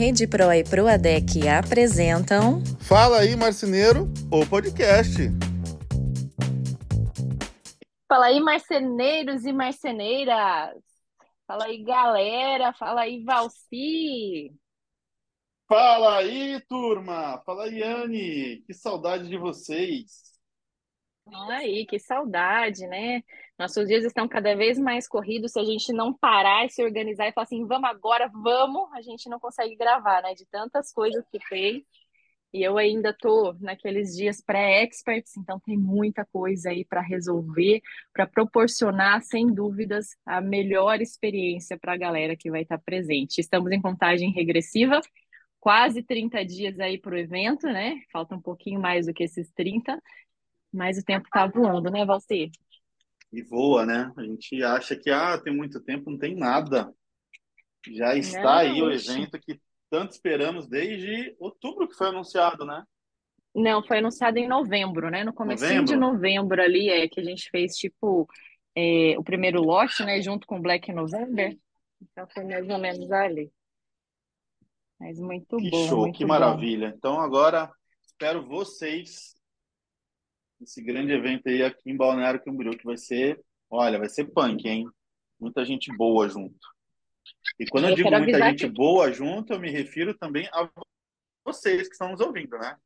[0.00, 2.62] Rede Pro e Proadec apresentam.
[2.80, 5.14] Fala aí, marceneiro, o podcast.
[8.08, 10.72] Fala aí, marceneiros e marceneiras.
[11.46, 12.72] Fala aí, galera.
[12.72, 14.50] Fala aí, Valci.
[15.68, 17.42] Fala aí, turma.
[17.44, 18.62] Fala aí, Anne.
[18.66, 20.32] Que saudade de vocês.
[21.30, 23.20] Fala aí, que saudade, né?
[23.60, 25.52] Nossos dias estão cada vez mais corridos.
[25.52, 29.02] Se a gente não parar e se organizar e falar assim, vamos agora, vamos, a
[29.02, 30.32] gente não consegue gravar, né?
[30.34, 31.84] De tantas coisas que tem.
[32.54, 37.82] E eu ainda tô naqueles dias pré-experts, então tem muita coisa aí para resolver,
[38.14, 43.42] para proporcionar, sem dúvidas, a melhor experiência para a galera que vai estar presente.
[43.42, 45.02] Estamos em contagem regressiva,
[45.60, 47.96] quase 30 dias aí para o evento, né?
[48.10, 50.02] Falta um pouquinho mais do que esses 30,
[50.72, 52.50] mas o tempo está voando, né, Valci?
[53.32, 54.12] E voa, né?
[54.16, 56.92] A gente acha que ah, tem muito tempo, não tem nada.
[57.88, 62.84] Já está Não, aí o evento que tanto esperamos desde outubro que foi anunciado, né?
[63.54, 65.24] Não, foi anunciado em novembro, né?
[65.24, 66.62] No comecinho de Novembro?
[66.62, 68.28] ali é que a gente fez tipo
[68.76, 70.20] é, o primeiro lote, né?
[70.22, 71.56] Junto com Black November.
[72.00, 73.50] Então foi mais ou menos ali.
[74.98, 76.26] Mas muito Que bom, show, que muito bom.
[76.26, 76.94] maravilha.
[76.96, 77.70] Então agora
[78.02, 79.34] espero vocês
[80.60, 84.68] nesse grande evento aí aqui em Balneário Camboriú, que vai ser, olha, vai ser punk,
[84.68, 84.86] hein?
[85.40, 86.58] Muita gente boa junto.
[87.58, 90.68] E quando eu Eu digo muita gente que boa junto, eu me refiro também a
[91.44, 92.76] vocês que estão nos ouvindo, né?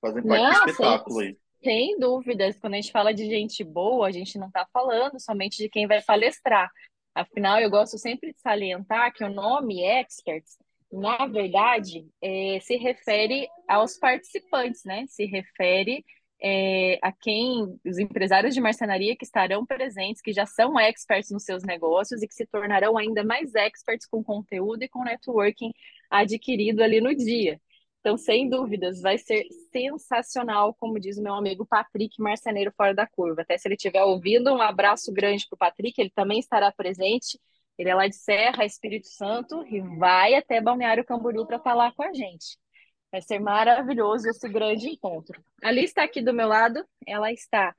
[0.00, 1.36] Fazem parte do espetáculo aí.
[1.62, 5.56] sem dúvidas, quando a gente fala de gente boa, a gente não está falando somente
[5.56, 6.70] de quem vai palestrar.
[7.14, 10.58] Afinal, eu gosto sempre de salientar que o nome Experts,
[10.92, 15.06] na verdade, é, se refere aos participantes, né?
[15.08, 16.04] Se refere
[16.46, 21.42] é, a quem, os empresários de marcenaria que estarão presentes, que já são experts nos
[21.42, 25.72] seus negócios e que se tornarão ainda mais experts com conteúdo e com networking
[26.10, 27.58] adquirido ali no dia.
[28.00, 33.06] Então, sem dúvidas, vai ser sensacional, como diz o meu amigo Patrick, marceneiro fora da
[33.06, 33.40] curva.
[33.40, 37.40] Até se ele estiver ouvindo, um abraço grande para o Patrick, ele também estará presente.
[37.78, 42.02] Ele é lá de Serra, Espírito Santo, e vai até Balneário Camboriú para falar com
[42.02, 42.58] a gente.
[43.14, 45.40] Vai ser maravilhoso esse grande encontro.
[45.62, 47.72] A lista aqui do meu lado, ela está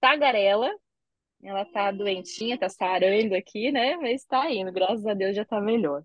[0.00, 0.70] tagarela,
[1.42, 3.98] ela está doentinha, está sarando aqui, né?
[3.98, 6.02] Mas está indo, graças a Deus já está melhor.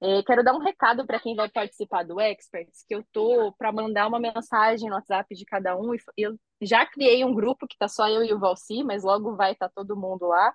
[0.00, 3.70] É, quero dar um recado para quem vai participar do Experts, que eu tô para
[3.70, 5.94] mandar uma mensagem no WhatsApp de cada um.
[6.16, 9.52] Eu já criei um grupo que tá só eu e o Valci, mas logo vai
[9.52, 10.52] estar todo mundo lá,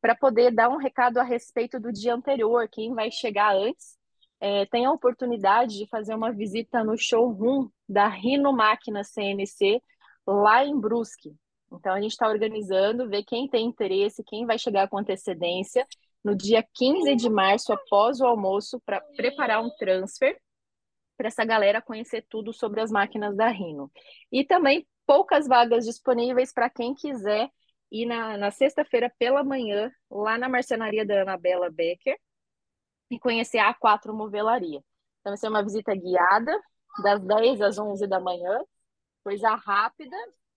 [0.00, 2.68] para poder dar um recado a respeito do dia anterior.
[2.68, 3.96] Quem vai chegar antes
[4.44, 9.80] é, tem a oportunidade de fazer uma visita no showroom da Rino Máquina CNC
[10.26, 11.34] lá em Brusque.
[11.72, 15.86] Então a gente está organizando, ver quem tem interesse, quem vai chegar com antecedência
[16.22, 20.38] no dia 15 de março, após o almoço, para preparar um transfer
[21.16, 23.90] para essa galera conhecer tudo sobre as máquinas da Rino.
[24.30, 27.48] E também poucas vagas disponíveis para quem quiser
[27.90, 32.18] ir na, na sexta-feira pela manhã, lá na marcenaria da Anabela Becker,
[33.14, 34.78] e conhecer a A4 Movelaria.
[35.20, 36.52] Então, vai ser uma visita guiada,
[37.02, 38.60] das 10 às 11 da manhã,
[39.24, 40.16] coisa rápida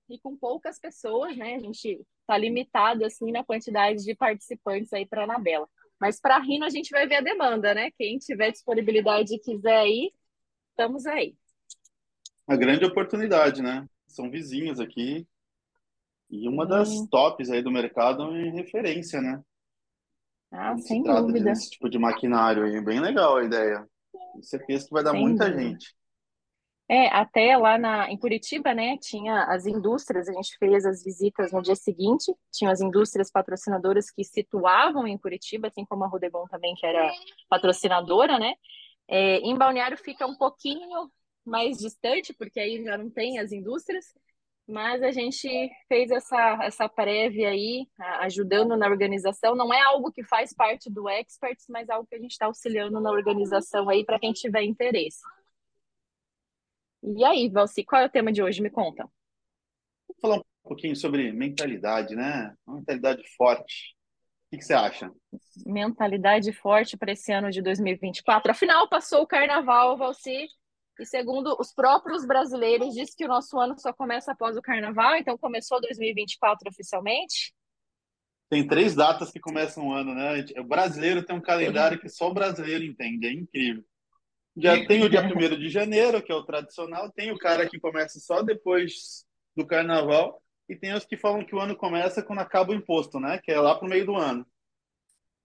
[0.09, 1.55] e com poucas pessoas, né?
[1.55, 5.67] A gente está limitado assim na quantidade de participantes aí para a Anabela.
[5.99, 7.91] Mas para Rino a gente vai ver a demanda, né?
[7.97, 10.13] Quem tiver disponibilidade e quiser ir,
[10.71, 11.35] estamos aí.
[12.47, 13.87] Uma grande oportunidade, né?
[14.07, 15.27] São vizinhos aqui
[16.29, 19.41] e uma das Hum, tops aí do mercado em referência, né?
[20.51, 22.81] Ah, sem dúvida, desse tipo de maquinário aí.
[22.81, 23.87] Bem legal a ideia.
[24.31, 25.69] Tenho certeza que vai dar sem muita dúvida.
[25.69, 25.95] gente.
[26.89, 31.51] É, até lá na, em Curitiba, né, tinha as indústrias, a gente fez as visitas
[31.51, 36.45] no dia seguinte, tinha as indústrias patrocinadoras que situavam em Curitiba, assim como a Rodegon
[36.47, 37.11] também, que era
[37.49, 38.53] patrocinadora, né?
[39.05, 41.11] É, em Balneário fica um pouquinho
[41.45, 44.05] mais distante, porque aí já não tem as indústrias,
[44.67, 45.47] mas a gente
[45.87, 47.87] fez essa, essa prévia aí,
[48.19, 49.55] ajudando na organização.
[49.55, 52.99] Não é algo que faz parte do Experts, mas algo que a gente está auxiliando
[52.99, 55.21] na organização aí para quem tiver interesse.
[57.01, 58.61] E aí, Valci, qual é o tema de hoje?
[58.61, 59.03] Me conta.
[60.07, 62.53] Vou falar um pouquinho sobre mentalidade, né?
[62.65, 63.95] Uma mentalidade forte.
[64.47, 65.09] O que que você acha?
[65.65, 68.51] Mentalidade forte para esse ano de 2024.
[68.51, 70.47] Afinal, passou o carnaval, Valci,
[70.99, 75.15] e segundo os próprios brasileiros, diz que o nosso ano só começa após o carnaval,
[75.15, 77.53] então começou 2024 oficialmente.
[78.49, 80.45] Tem três datas que começam o ano, né?
[80.57, 83.83] O brasileiro tem um calendário que só o brasileiro entende, é incrível.
[84.55, 87.79] Já tem o dia 1 de janeiro, que é o tradicional, tem o cara que
[87.79, 92.39] começa só depois do carnaval, e tem os que falam que o ano começa quando
[92.39, 93.39] acaba o imposto, né?
[93.43, 94.45] Que é lá pro meio do ano.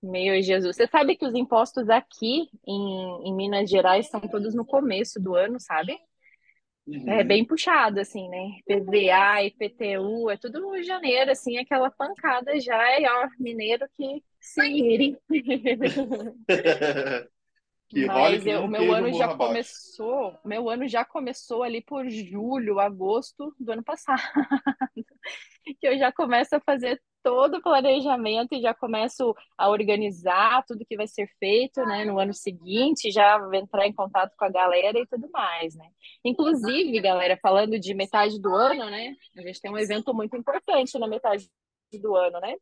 [0.02, 4.64] Meu Jesus, você sabe que os impostos aqui em, em Minas Gerais estão todos no
[4.66, 5.96] começo do ano, sabe?
[7.06, 7.26] É Uhum.
[7.26, 8.58] bem puxado, assim, né?
[8.60, 14.60] IPVA, IPTU, é tudo no janeiro, assim, aquela pancada já é, ó, mineiro que se
[14.62, 15.18] vire.
[17.88, 19.28] Que Mas eu- o meu ano já abaixo.
[19.28, 24.22] começou, meu ano já começou ali por julho, agosto do ano passado,
[25.80, 30.84] que eu já começo a fazer todo o planejamento e já começo a organizar tudo
[30.84, 34.98] que vai ser feito, né, no ano seguinte, já entrar em contato com a galera
[34.98, 35.88] e tudo mais, né?
[36.24, 39.14] Inclusive, galera, falando de metade do ano, né?
[39.36, 41.48] A gente tem um evento muito importante na metade
[42.00, 42.56] do ano, né?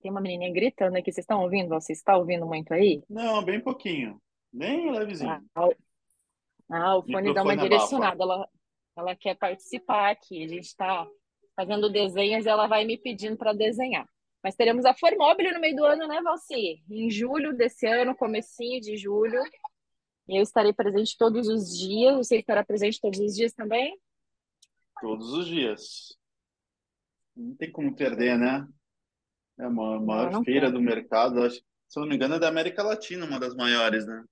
[0.00, 1.68] Tem uma menininha gritando aqui, vocês estão ouvindo?
[1.70, 3.02] Você está ouvindo muito aí?
[3.08, 4.20] Não, bem pouquinho.
[4.52, 5.30] Bem levezinho.
[5.54, 5.68] Ah,
[6.70, 8.22] Ah, o fone dá uma direcionada.
[8.22, 8.48] Ela,
[8.96, 10.44] ela quer participar aqui.
[10.44, 11.06] A gente está
[11.56, 14.08] fazendo desenhos e ela vai me pedindo para desenhar.
[14.42, 16.82] Mas teremos a Formobile no meio do ano, né, Valci?
[16.90, 19.40] Em julho desse ano, comecinho de julho.
[20.28, 22.16] Eu estarei presente todos os dias.
[22.16, 23.98] Você estará presente todos os dias também?
[25.00, 26.16] Todos os dias.
[27.34, 28.66] Não tem como perder, né?
[29.58, 30.74] É a maior, feira tem.
[30.74, 31.56] do mercado, acho,
[31.88, 34.24] se eu não me engano, é da América Latina, uma das maiores, né?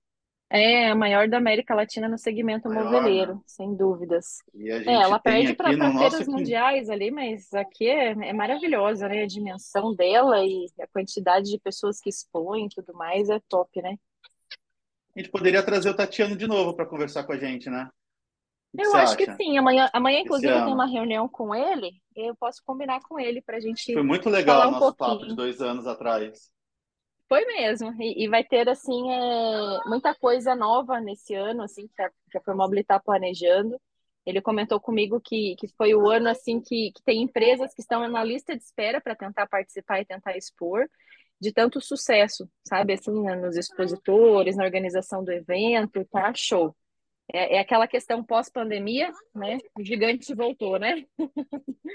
[0.55, 2.91] É a maior da América Latina no segmento Maior, né?
[2.91, 4.37] moveleiro, sem dúvidas.
[4.53, 6.29] E É, ela perde para no nosso feiras aqui.
[6.29, 9.23] mundiais ali, mas aqui é, é maravilhosa, né?
[9.23, 13.81] A dimensão dela e a quantidade de pessoas que expõem e tudo mais é top,
[13.81, 13.97] né?
[15.15, 17.89] A gente poderia trazer o Tatiano de novo para conversar com a gente, né?
[18.75, 19.35] Que Eu acho que acha?
[19.35, 19.57] sim.
[19.57, 21.91] Amanhã, amanhã inclusive, eu tenho uma reunião com ele.
[22.15, 24.95] Eu posso combinar com ele para a Foi gente muito legal falar o um nosso
[24.95, 26.52] papo de dois anos atrás.
[27.33, 27.91] Foi mesmo.
[27.99, 32.37] E, e vai ter, assim, é, muita coisa nova nesse ano, assim, que a, que
[32.37, 33.81] a está planejando.
[34.23, 38.07] Ele comentou comigo que, que foi o ano, assim, que, que tem empresas que estão
[38.07, 40.87] na lista de espera para tentar participar e tentar expor,
[41.41, 42.93] de tanto sucesso, sabe?
[42.93, 46.75] Assim, né, nos expositores, na organização do evento, tá show.
[47.33, 49.57] É, é aquela questão pós-pandemia, né?
[49.75, 51.03] O gigante voltou, né?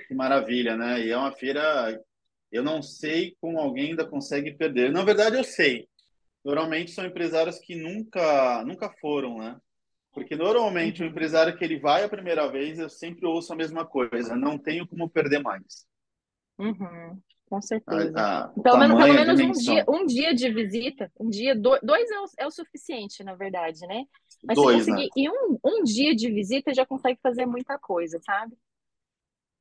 [0.08, 1.00] Que maravilha, né?
[1.00, 1.96] E é uma feira,
[2.52, 4.92] eu não sei como alguém ainda consegue perder.
[4.92, 5.88] Na verdade, eu sei.
[6.44, 9.58] Normalmente são empresários que nunca, nunca foram, né?
[10.12, 13.56] Porque normalmente o Uhum, empresário que ele vai a primeira vez, eu sempre ouço a
[13.56, 14.36] mesma coisa.
[14.36, 15.86] Não tenho como perder mais.
[16.58, 18.24] uhum, com certeza.
[18.24, 21.78] A, a, o Pelo menos, pelo um dia, um dia de visita, um dia, do-
[21.82, 24.04] dois é o, é o suficiente, na verdade, né?
[24.46, 24.98] Mas se Dois, né?
[24.98, 28.56] conseguir ir um, um dia de visita, já consegue fazer muita coisa, sabe?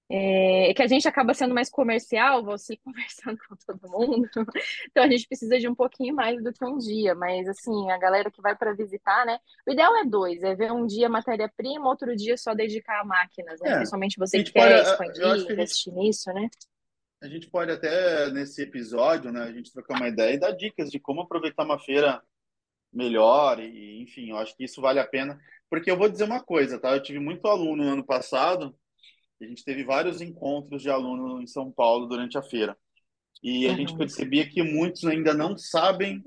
[0.09, 4.29] É que a gente acaba sendo mais comercial, você conversando com todo mundo,
[4.89, 7.97] então a gente precisa de um pouquinho mais do que um dia, mas assim, a
[7.97, 9.37] galera que vai para visitar, né?
[9.67, 13.59] O ideal é dois, é ver um dia matéria-prima, outro dia só dedicar a máquinas,
[13.59, 13.71] né?
[13.71, 13.75] É.
[13.75, 16.49] Principalmente você que pode, quer acho expandir, que a gente, investir nisso, né?
[17.21, 20.89] a gente pode até, nesse episódio, né, a gente trocar uma ideia e dar dicas
[20.89, 22.21] de como aproveitar uma feira
[22.93, 25.39] melhor e, enfim, eu acho que isso vale a pena.
[25.69, 26.91] Porque eu vou dizer uma coisa, tá?
[26.91, 28.75] Eu tive muito aluno no ano passado,
[29.45, 32.77] a gente teve vários encontros de aluno em São Paulo durante a feira.
[33.43, 33.97] E a gente Uhum.
[33.97, 36.23] percebia que muitos ainda não sabem,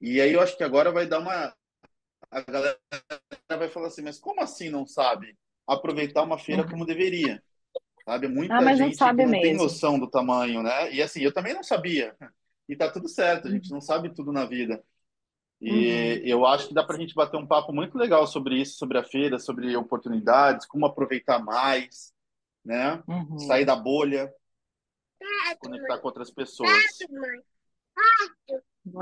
[0.00, 1.54] e aí eu acho que agora vai dar uma.
[2.30, 2.78] A galera
[3.48, 5.36] vai falar assim, mas como assim não sabe
[5.66, 6.68] aproveitar uma feira Uhum.
[6.68, 7.42] como deveria?
[8.04, 8.28] Sabe?
[8.48, 10.92] Ah, Muita mas não gente sabe não tem noção do tamanho, né?
[10.92, 12.16] E assim, eu também não sabia.
[12.68, 13.72] E tá tudo certo, a gente Uhum.
[13.72, 14.82] não sabe tudo na vida.
[15.66, 16.20] Uhum.
[16.20, 18.78] E eu acho que dá para a gente bater um papo muito legal sobre isso,
[18.78, 22.11] sobre a feira, sobre oportunidades, como aproveitar mais,
[22.64, 23.02] né?
[23.46, 23.66] Sair Uhum.
[23.66, 24.32] da bolha,
[25.48, 26.70] se conectar com outras pessoas.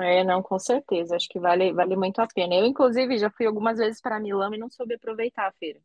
[0.01, 1.17] É, não, com certeza.
[1.17, 2.55] Acho que vale, vale muito a pena.
[2.55, 5.81] Eu, inclusive, já fui algumas vezes para Milão e não soube aproveitar a feira.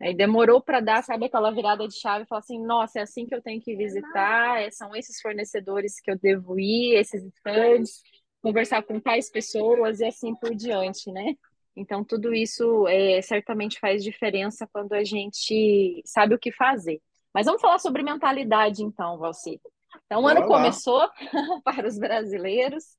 [0.00, 3.24] Aí demorou para dar, sabe, aquela virada de chave e falar assim, nossa, é assim
[3.24, 8.02] que eu tenho que visitar, é- são esses fornecedores que eu devo ir, esses stands,
[8.42, 11.34] conversar com tais pessoas e assim por diante, né?
[11.76, 17.02] Então, tudo isso é, certamente faz diferença quando a gente sabe o que fazer.
[17.34, 19.60] Mas vamos falar sobre mentalidade, então, Valci.
[20.06, 20.46] Então, o ano lá.
[20.46, 21.06] começou
[21.62, 22.96] para os brasileiros,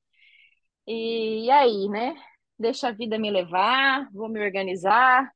[0.88, 2.16] e, e aí, né?
[2.58, 5.32] Deixa a vida me levar, vou me organizar.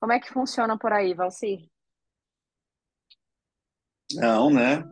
[0.00, 1.70] Como é que funciona por aí, Valci?
[4.14, 4.84] Não, né?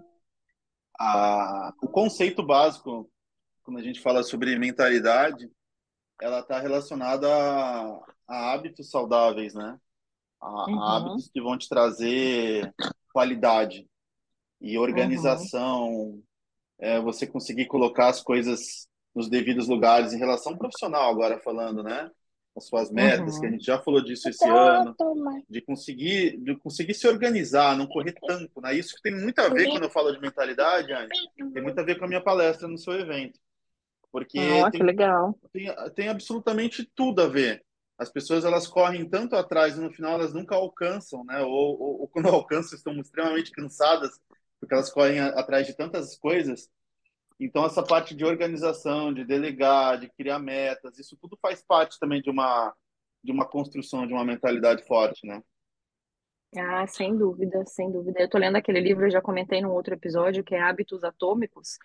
[0.98, 3.10] A, o conceito básico,
[3.62, 5.50] quando a gente fala sobre mentalidade,
[6.20, 9.78] ela está relacionada a, a hábitos saudáveis, né?
[10.40, 12.72] A, a Uhum, hábitos que vão te trazer
[13.12, 13.86] qualidade
[14.60, 16.22] e uhum, organização,
[16.78, 22.10] é, você conseguir colocar as coisas nos devidos lugares em relação profissional, agora falando, né?
[22.56, 23.40] as suas metas, uhum.
[23.40, 24.94] que a gente já falou disso esse ano,
[25.48, 28.74] de conseguir, de conseguir se organizar, não correr tanto, né?
[28.74, 31.08] Isso que tem muito a ver quando eu falo de mentalidade, Anne,
[31.52, 33.38] tem muito a ver com a minha palestra no seu evento.
[34.12, 35.34] Porque oh, tem, legal.
[35.52, 37.64] Tem, tem absolutamente tudo a ver.
[37.98, 41.40] As pessoas elas correm tanto atrás e no final elas nunca alcançam, né?
[41.40, 44.20] Ou, ou, ou quando alcançam estão extremamente cansadas
[44.60, 46.68] porque elas correm atrás de tantas coisas
[47.44, 52.22] então, essa parte de organização, de delegar, de criar metas, isso tudo faz parte também
[52.22, 52.72] de uma,
[53.22, 55.42] de uma construção de uma mentalidade forte, né?
[56.56, 58.20] Ah, sem dúvida, sem dúvida.
[58.20, 61.78] Eu estou lendo aquele livro, eu já comentei num outro episódio, que é Hábitos Atômicos,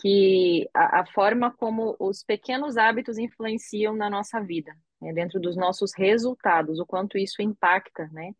[0.00, 5.12] que a, a forma como os pequenos hábitos influenciam na nossa vida, né?
[5.12, 8.32] dentro dos nossos resultados, o quanto isso impacta, né?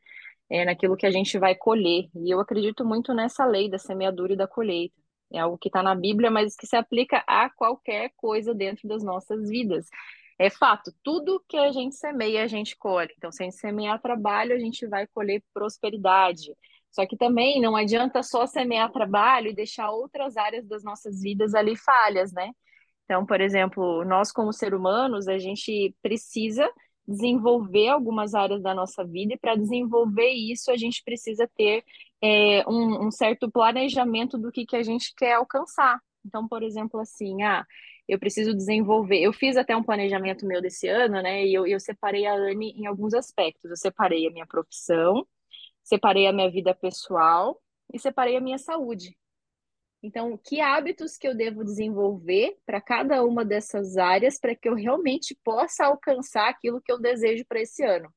[0.50, 2.08] É, naquilo que a gente vai colher.
[2.14, 4.96] E eu acredito muito nessa lei da semeadura e da colheita.
[5.30, 9.02] É algo que está na Bíblia, mas que se aplica a qualquer coisa dentro das
[9.02, 9.86] nossas vidas.
[10.38, 13.12] É fato, tudo que a gente semeia, a gente colhe.
[13.18, 16.54] Então, se a gente semear trabalho, a gente vai colher prosperidade.
[16.90, 21.54] Só que também não adianta só semear trabalho e deixar outras áreas das nossas vidas
[21.54, 22.50] ali falhas, né?
[23.04, 26.68] Então, por exemplo, nós como seres humanos, a gente precisa
[27.06, 31.82] desenvolver algumas áreas da nossa vida, e para desenvolver isso, a gente precisa ter
[32.22, 35.98] é, um, um, certo planejamento do que, que a gente quer alcançar.
[36.24, 37.64] Então, por exemplo, assim, ah,
[38.06, 39.20] eu preciso desenvolver.
[39.20, 41.46] Eu fiz até um planejamento meu desse ano, né?
[41.46, 43.70] E eu, eu separei a Anne em alguns aspectos.
[43.70, 45.26] Eu separei a minha profissão,
[45.88, 47.58] separei a minha vida pessoal
[47.92, 49.16] e separei a minha saúde.
[50.02, 54.74] Então, que hábitos que eu devo desenvolver para cada uma dessas áreas para que eu
[54.74, 58.12] realmente possa alcançar aquilo que eu desejo para esse ano?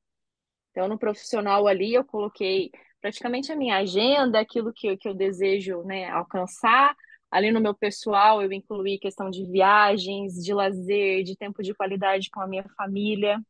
[0.71, 5.81] Então, no profissional ali, eu coloquei praticamente a minha agenda, aquilo que, que eu desejo
[5.83, 6.93] né, alcançar.
[7.31, 12.29] Ali no meu pessoal, eu incluí questão de viagens, de lazer, de tempo de qualidade
[12.29, 13.41] com a minha família.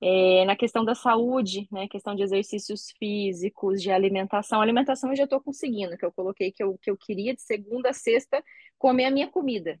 [0.00, 4.60] É, na questão da saúde, né, questão de exercícios físicos, de alimentação.
[4.60, 7.90] alimentação eu já estou conseguindo, que eu coloquei que eu, que eu queria de segunda
[7.90, 8.42] a sexta
[8.78, 9.80] comer a minha comida.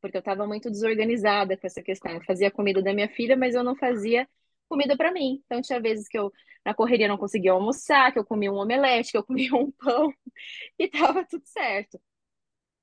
[0.00, 2.12] Porque eu estava muito desorganizada com essa questão.
[2.12, 4.28] Eu fazia comida da minha filha, mas eu não fazia
[4.68, 5.42] comida para mim.
[5.46, 6.32] Então tinha vezes que eu,
[6.64, 10.12] na correria, não conseguia almoçar, que eu comia um omelete, que eu comia um pão,
[10.78, 12.00] e tava tudo certo.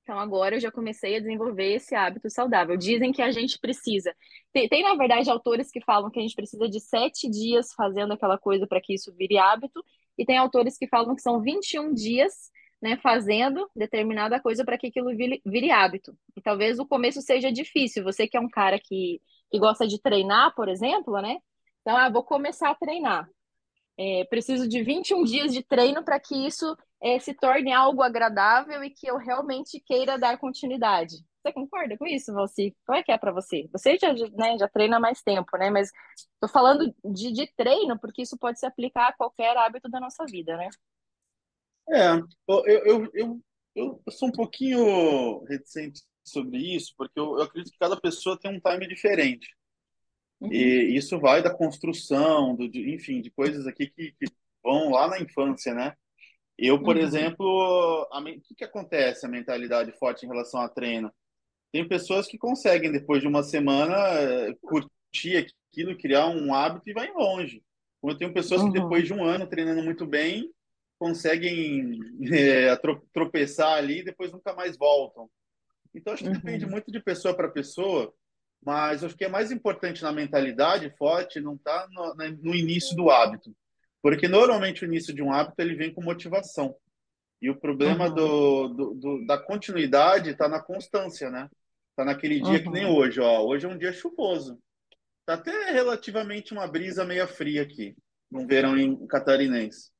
[0.04, 2.76] Então, agora eu já comecei a desenvolver esse hábito saudável.
[2.76, 4.14] Dizem que a gente precisa.
[4.52, 8.12] Tem, tem, na verdade, autores que falam que a gente precisa de sete dias fazendo
[8.12, 9.82] aquela coisa para que isso vire hábito,
[10.18, 12.50] e tem autores que falam que são 21 dias
[12.82, 16.14] né, fazendo determinada coisa para que aquilo vire, vire, hábito.
[16.36, 18.04] E talvez o começo seja difícil.
[18.04, 21.38] Você que é um cara que, que gosta de treinar, por exemplo, né?
[21.80, 23.26] Então, ah, vou começar a treinar.
[23.96, 28.82] É, preciso de 21 dias de treino para que isso é, se torne algo agradável
[28.82, 31.16] e que eu realmente queira dar continuidade.
[31.44, 32.74] Você concorda com isso, Valci?
[32.86, 33.68] Como é que é para você?
[33.70, 35.68] Você já, né, já treina mais tempo, né?
[35.68, 35.90] Mas
[36.34, 40.24] estou falando de, de treino porque isso pode se aplicar a qualquer hábito da nossa
[40.24, 40.70] vida, né?
[41.90, 42.14] É,
[42.48, 43.42] eu, eu, eu,
[43.76, 48.50] eu sou um pouquinho reticente sobre isso, porque eu, eu acredito que cada pessoa tem
[48.50, 49.46] um time diferente.
[50.40, 50.52] Uhum.
[50.52, 54.26] E isso vai da construção, do, de, enfim, de coisas aqui que, que
[54.62, 55.94] vão lá na infância, né?
[56.56, 57.02] Eu, por uhum.
[57.02, 61.12] exemplo, o que, que acontece a mentalidade forte em relação a treino?
[61.72, 63.96] Tem pessoas que conseguem, depois de uma semana,
[64.62, 67.62] curtir aquilo, criar um hábito e vai longe.
[68.00, 68.72] Como eu tenho pessoas uhum.
[68.72, 70.52] que, depois de um ano treinando muito bem,
[70.98, 71.98] conseguem
[72.32, 72.76] é,
[73.12, 75.28] tropeçar ali e depois nunca mais voltam.
[75.92, 76.36] Então, acho que uhum.
[76.36, 78.12] depende muito de pessoa para pessoa,
[78.64, 83.10] mas acho que é mais importante na mentalidade forte não está no, no início do
[83.10, 83.54] hábito.
[84.02, 86.74] Porque normalmente o início de um hábito ele vem com motivação.
[87.40, 88.14] E o problema uhum.
[88.14, 91.48] do, do, do, da continuidade está na constância, né?
[91.90, 92.62] Está naquele dia uhum.
[92.62, 93.42] que nem hoje, ó.
[93.42, 94.58] Hoje é um dia chuvoso.
[95.26, 97.96] Tá até relativamente uma brisa meia fria aqui,
[98.30, 99.90] num verão em catarinense.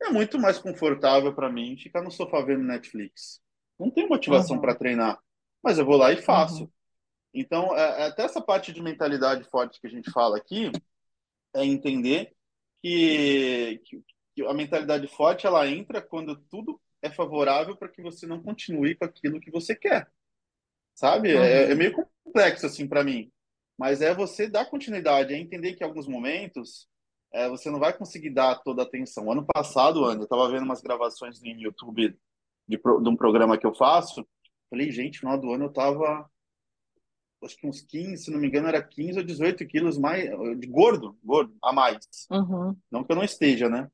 [0.00, 3.40] É muito mais confortável para mim ficar no sofá vendo Netflix.
[3.78, 4.62] Não tenho motivação uhum.
[4.62, 5.18] para treinar,
[5.62, 6.64] mas eu vou lá e faço.
[6.64, 6.70] Uhum.
[7.32, 10.70] Então, é, é, até essa parte de mentalidade forte que a gente fala aqui
[11.54, 12.34] é entender
[12.82, 13.80] que,
[14.34, 18.94] que, a mentalidade forte ela entra quando tudo é favorável para que você não continue
[18.94, 20.10] com aquilo que você quer.
[20.94, 21.34] Sabe?
[21.34, 21.42] Uhum.
[21.42, 21.92] É, é, meio
[22.24, 23.30] complexo assim para mim.
[23.76, 26.88] Mas é você dar continuidade, é entender que em alguns momentos
[27.32, 29.30] é, você não vai conseguir dar toda a atenção.
[29.30, 32.18] Ano passado, Ana, eu estava vendo umas gravações no YouTube
[32.66, 34.26] de, de um programa que eu faço.
[34.68, 36.28] Falei, gente, no final do ano eu estava
[37.44, 40.28] acho que uns 15, se não me engano, era 15 ou 18 quilos mais
[40.58, 41.98] de gordo, gordo, a mais.
[42.30, 42.76] Uhum.
[42.90, 43.88] Não que eu não esteja, né?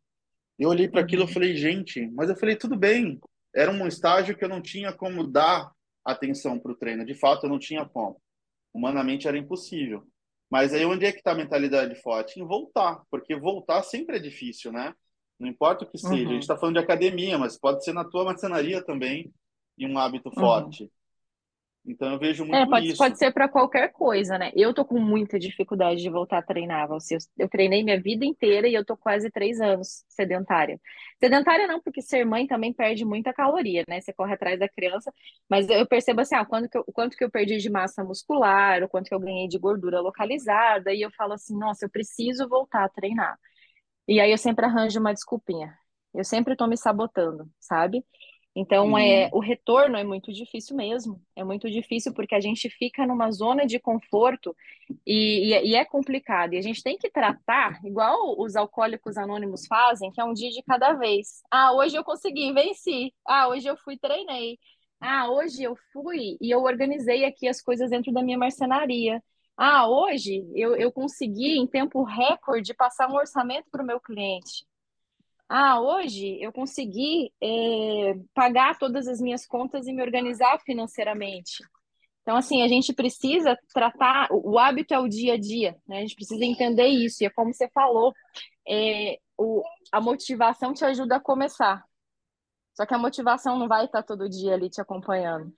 [0.58, 1.32] Eu olhei para aquilo e uhum.
[1.32, 3.20] falei, gente, mas eu falei, tudo bem.
[3.54, 5.70] Era um estágio que eu não tinha como dar
[6.04, 7.04] atenção para o treino.
[7.04, 8.20] De fato, eu não tinha como.
[8.72, 10.04] Humanamente era impossível.
[10.50, 12.40] Mas aí onde é que está a mentalidade forte?
[12.40, 14.94] Em voltar, porque voltar sempre é difícil, né?
[15.38, 16.14] Não importa o que seja.
[16.14, 16.28] Uhum.
[16.30, 19.32] A gente está falando de academia, mas pode ser na tua marcenaria também
[19.76, 20.34] e um hábito uhum.
[20.34, 20.90] forte.
[21.86, 22.96] Então eu vejo muito é, pode, isso.
[22.96, 24.50] Pode ser para qualquer coisa, né?
[24.54, 26.88] Eu tô com muita dificuldade de voltar a treinar.
[26.88, 30.80] Você, eu, eu treinei minha vida inteira e eu tô quase três anos sedentária.
[31.20, 34.00] Sedentária não, porque ser mãe também perde muita caloria, né?
[34.00, 35.12] Você corre atrás da criança,
[35.48, 38.02] mas eu percebo assim, ah, quanto que eu, o quanto que eu perdi de massa
[38.02, 41.90] muscular, o quanto que eu ganhei de gordura localizada, e eu falo assim, nossa, eu
[41.90, 43.38] preciso voltar a treinar.
[44.08, 45.76] E aí eu sempre arranjo uma desculpinha.
[46.14, 48.04] Eu sempre tô me sabotando, sabe?
[48.56, 49.38] Então, é, uhum.
[49.38, 51.20] o retorno é muito difícil mesmo.
[51.34, 54.54] É muito difícil porque a gente fica numa zona de conforto
[55.04, 56.54] e, e, e, é complicado.
[56.54, 60.50] E a gente tem que tratar, igual os alcoólicos anônimos fazem, que é um dia
[60.50, 61.42] de cada vez.
[61.50, 63.12] Ah, hoje eu consegui, venci.
[63.26, 64.58] Ah, hoje eu fui, treinei.
[65.00, 69.22] Ah, hoje eu fui e eu organizei aqui as coisas dentro da minha marcenaria.
[69.56, 74.64] Ah, hoje eu, eu consegui, em tempo recorde, passar um orçamento para o meu cliente.
[75.48, 81.62] Ah, hoje eu consegui é, pagar todas as minhas contas e me organizar financeiramente.
[82.22, 85.98] Então, assim, a gente precisa tratar, o hábito é o dia a dia, né?
[85.98, 87.22] A gente precisa entender isso.
[87.22, 88.14] E é como você falou,
[88.66, 91.84] é, o, a motivação te ajuda a começar.
[92.74, 95.52] Só que a motivação não vai estar todo dia ali te acompanhando.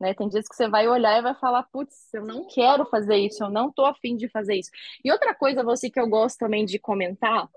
[0.00, 0.14] Né?
[0.14, 3.42] Tem dias que você vai olhar e vai falar, putz, eu não quero fazer isso,
[3.44, 4.70] eu não estou afim de fazer isso.
[5.04, 7.48] E outra coisa, você que eu gosto também de comentar,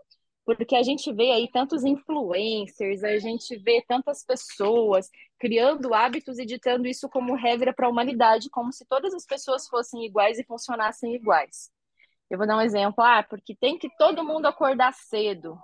[0.46, 5.10] porque a gente vê aí tantos influencers, a gente vê tantas pessoas
[5.40, 9.68] criando hábitos e ditando isso como regra para a humanidade, como se todas as pessoas
[9.68, 11.72] fossem iguais e funcionassem iguais.
[12.30, 15.58] Eu vou dar um exemplo, ah, porque tem que todo mundo acordar cedo,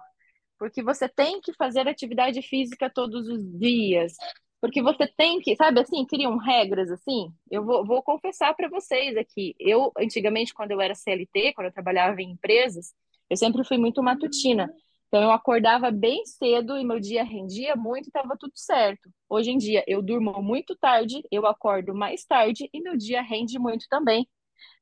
[0.57, 4.13] porque você tem que fazer atividade física todos os dias,
[4.59, 7.33] porque você tem que, sabe assim, criam regras assim.
[7.49, 11.73] Eu vou, vou confessar para vocês aqui, eu antigamente quando eu era CLT, quando eu
[11.73, 12.93] trabalhava em empresas,
[13.31, 14.69] eu sempre fui muito matutina.
[15.07, 19.09] Então eu acordava bem cedo e meu dia rendia muito e estava tudo certo.
[19.29, 23.57] Hoje em dia eu durmo muito tarde, eu acordo mais tarde e meu dia rende
[23.57, 24.27] muito também.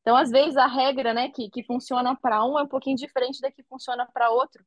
[0.01, 3.39] Então, às vezes, a regra né, que, que funciona para um é um pouquinho diferente
[3.41, 4.63] da que funciona para outro.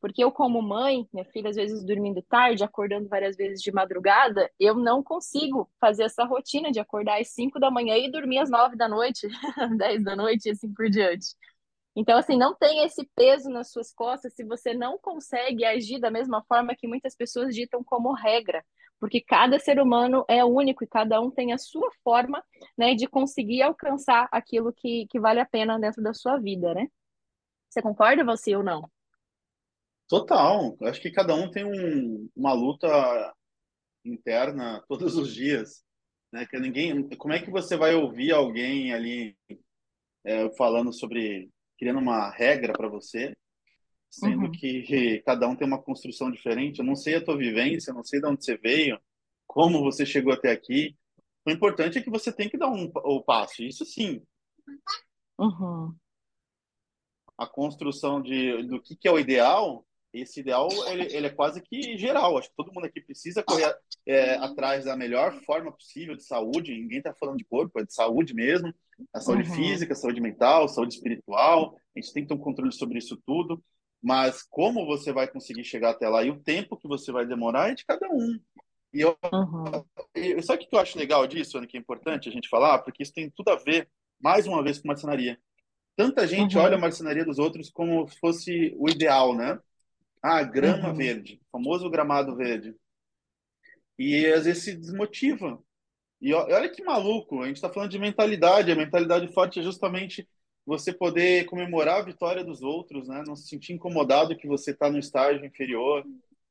[0.00, 4.50] Porque eu, como mãe, minha filha às vezes dormindo tarde, acordando várias vezes de madrugada,
[4.60, 8.50] eu não consigo fazer essa rotina de acordar às 5 da manhã e dormir às
[8.50, 9.26] 9 da noite,
[9.78, 11.28] 10 da noite e assim por diante.
[11.96, 16.10] Então, assim, não tem esse peso nas suas costas se você não consegue agir da
[16.10, 18.64] mesma forma que muitas pessoas ditam como regra,
[18.98, 22.42] porque cada ser humano é único e cada um tem a sua forma,
[22.76, 26.88] né, de conseguir alcançar aquilo que, que vale a pena dentro da sua vida, né?
[27.68, 28.88] Você concorda, você ou não?
[30.08, 30.76] Total.
[30.82, 33.34] Acho que cada um tem um, uma luta
[34.04, 35.84] interna todos os dias,
[36.32, 36.46] né?
[36.46, 37.08] Que ninguém.
[37.16, 39.36] Como é que você vai ouvir alguém ali
[40.24, 43.34] é, falando sobre criando uma regra para você,
[44.10, 44.52] sendo uhum.
[44.52, 46.78] que cada um tem uma construção diferente.
[46.78, 49.00] Eu não sei a tua vivência, eu não sei de onde você veio,
[49.46, 50.96] como você chegou até aqui.
[51.46, 54.22] O importante é que você tem que dar um, o passo, isso sim.
[55.38, 55.94] Uhum.
[57.36, 59.84] A construção de, do que, que é o ideal,
[60.20, 62.38] esse ideal ele, ele, é quase que geral.
[62.38, 63.74] Acho que todo mundo aqui precisa correr
[64.06, 66.74] é, atrás da melhor forma possível de saúde.
[66.74, 68.72] Ninguém está falando de corpo, é de saúde mesmo.
[69.12, 69.56] A saúde uhum.
[69.56, 71.76] física, saúde mental, saúde espiritual.
[71.96, 73.62] A gente tem que ter um controle sobre isso tudo.
[74.02, 77.70] Mas como você vai conseguir chegar até lá e o tempo que você vai demorar
[77.70, 78.38] é de cada um.
[78.92, 80.42] E eu, uhum.
[80.42, 82.78] sabe o que eu acho legal disso, Ana, que é importante a gente falar?
[82.80, 83.88] Porque isso tem tudo a ver,
[84.20, 85.36] mais uma vez, com marcenaria.
[85.96, 86.62] Tanta gente uhum.
[86.62, 89.58] olha a marcenaria dos outros como se fosse o ideal, né?
[90.26, 90.94] Ah, grama uhum.
[90.94, 92.74] verde, famoso gramado verde.
[93.98, 95.62] E às vezes se desmotiva.
[96.18, 98.72] E olha que maluco, a gente está falando de mentalidade.
[98.72, 100.26] A mentalidade forte é justamente
[100.64, 103.22] você poder comemorar a vitória dos outros, né?
[103.26, 106.02] Não se sentir incomodado que você está no estágio inferior.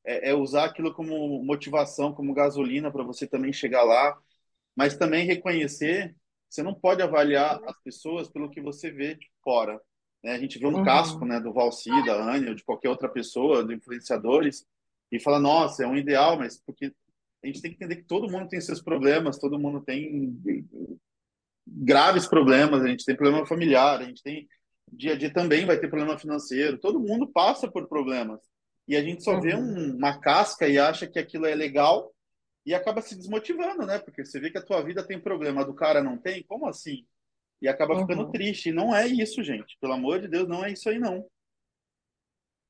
[0.05, 4.15] É, é, usar aquilo como motivação, como gasolina para você também chegar lá.
[4.75, 6.15] Mas também reconhecer,
[6.47, 9.81] você não pode avaliar as pessoas pelo que você vê de fora.
[10.23, 10.33] Né?
[10.33, 10.83] A gente vê um uhum.
[10.83, 14.65] casco né, do Valci, da Anya, ou de qualquer outra pessoa, dos influenciadores,
[15.11, 16.91] e fala, nossa, é um ideal, mas porque
[17.43, 20.35] a gente tem que entender que todo mundo tem seus problemas, todo mundo tem
[21.67, 24.47] graves problemas, a gente tem problema familiar, a gente tem
[24.91, 28.39] dia a dia também vai ter problema financeiro, todo mundo passa por problemas.
[28.87, 29.41] E a gente só uhum.
[29.41, 32.13] vê um, uma casca e acha que aquilo é legal
[32.65, 33.99] e acaba se desmotivando, né?
[33.99, 36.67] Porque você vê que a tua vida tem problema, a do cara não tem, como
[36.67, 37.05] assim?
[37.63, 38.31] E acaba ficando uhum.
[38.31, 38.69] triste.
[38.69, 39.77] E não é isso, gente.
[39.79, 41.25] Pelo amor de Deus, não é isso aí, não.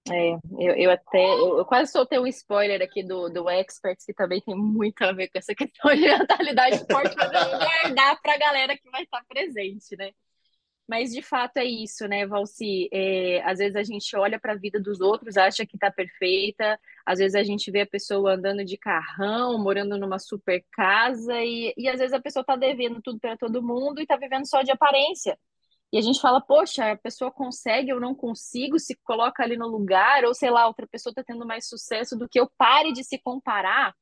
[0.08, 4.14] É, eu, eu até, eu, eu quase soltei um spoiler aqui do, do Experts, que
[4.14, 8.22] também tem muito a ver com essa questão de mentalidade forte, mas eu vou guardar
[8.22, 10.12] para a galera que vai estar presente, né?
[10.88, 12.90] Mas de fato é isso, né, Valci?
[12.92, 16.78] É, às vezes a gente olha para a vida dos outros, acha que está perfeita,
[17.06, 21.74] às vezes a gente vê a pessoa andando de carrão, morando numa super casa, e,
[21.78, 24.62] e às vezes a pessoa está devendo tudo para todo mundo e está vivendo só
[24.62, 25.38] de aparência.
[25.92, 29.68] E a gente fala, poxa, a pessoa consegue, eu não consigo, se coloca ali no
[29.68, 32.50] lugar, ou sei lá, outra pessoa está tendo mais sucesso do que eu.
[32.58, 33.94] Pare de se comparar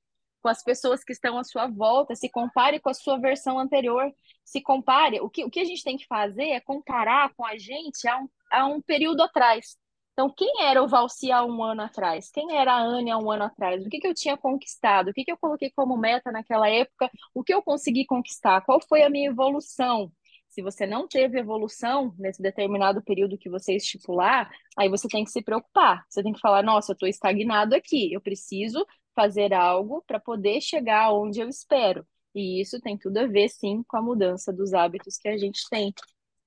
[0.42, 4.12] com as pessoas que estão à sua volta, se compare com a sua versão anterior,
[4.44, 5.20] se compare.
[5.22, 8.18] O que, o que a gente tem que fazer é comparar com a gente há
[8.18, 9.78] um, há um período atrás.
[10.14, 12.30] Então, quem era o Valci há um ano atrás?
[12.32, 13.86] Quem era a Anne há um ano atrás?
[13.86, 15.10] O que, que eu tinha conquistado?
[15.10, 17.10] O que, que eu coloquei como meta naquela época?
[17.34, 18.62] O que eu consegui conquistar?
[18.62, 20.12] Qual foi a minha evolução?
[20.50, 25.32] Se você não teve evolução nesse determinado período que você estipular, aí você tem que
[25.32, 26.06] se preocupar.
[26.10, 30.62] Você tem que falar: nossa, eu estou estagnado aqui, eu preciso fazer algo para poder
[30.62, 32.06] chegar onde eu espero.
[32.34, 35.68] E isso tem tudo a ver, sim, com a mudança dos hábitos que a gente
[35.70, 35.94] tem.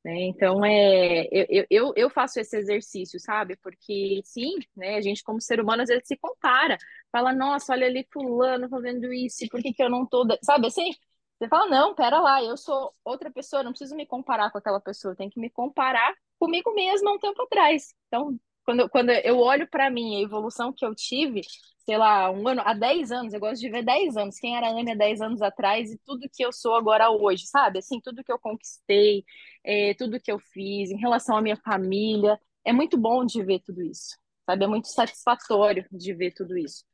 [0.05, 0.24] Né?
[0.24, 3.57] Então, é, eu, eu, eu faço esse exercício, sabe?
[3.57, 6.77] Porque, sim, né, a gente, como ser humano, às vezes se compara.
[7.11, 10.27] Fala, nossa, olha ali fulano fazendo isso, por que, que eu não tô...
[10.42, 10.90] Sabe assim?
[11.38, 14.81] Você fala, não, pera lá, eu sou outra pessoa, não preciso me comparar com aquela
[14.81, 17.94] pessoa, tenho que me comparar comigo mesma um tempo atrás.
[18.07, 21.42] Então, quando, quando eu olho para mim, a evolução que eu tive,
[21.85, 24.68] sei lá, um ano, há 10 anos, eu gosto de ver 10 anos, quem era
[24.68, 27.79] a Ana 10 anos atrás e tudo que eu sou agora hoje, sabe?
[27.79, 29.24] Assim, tudo que eu conquistei,
[29.62, 33.61] é, tudo que eu fiz em relação à minha família, é muito bom de ver
[33.61, 34.64] tudo isso, sabe?
[34.64, 36.85] É muito satisfatório de ver tudo isso.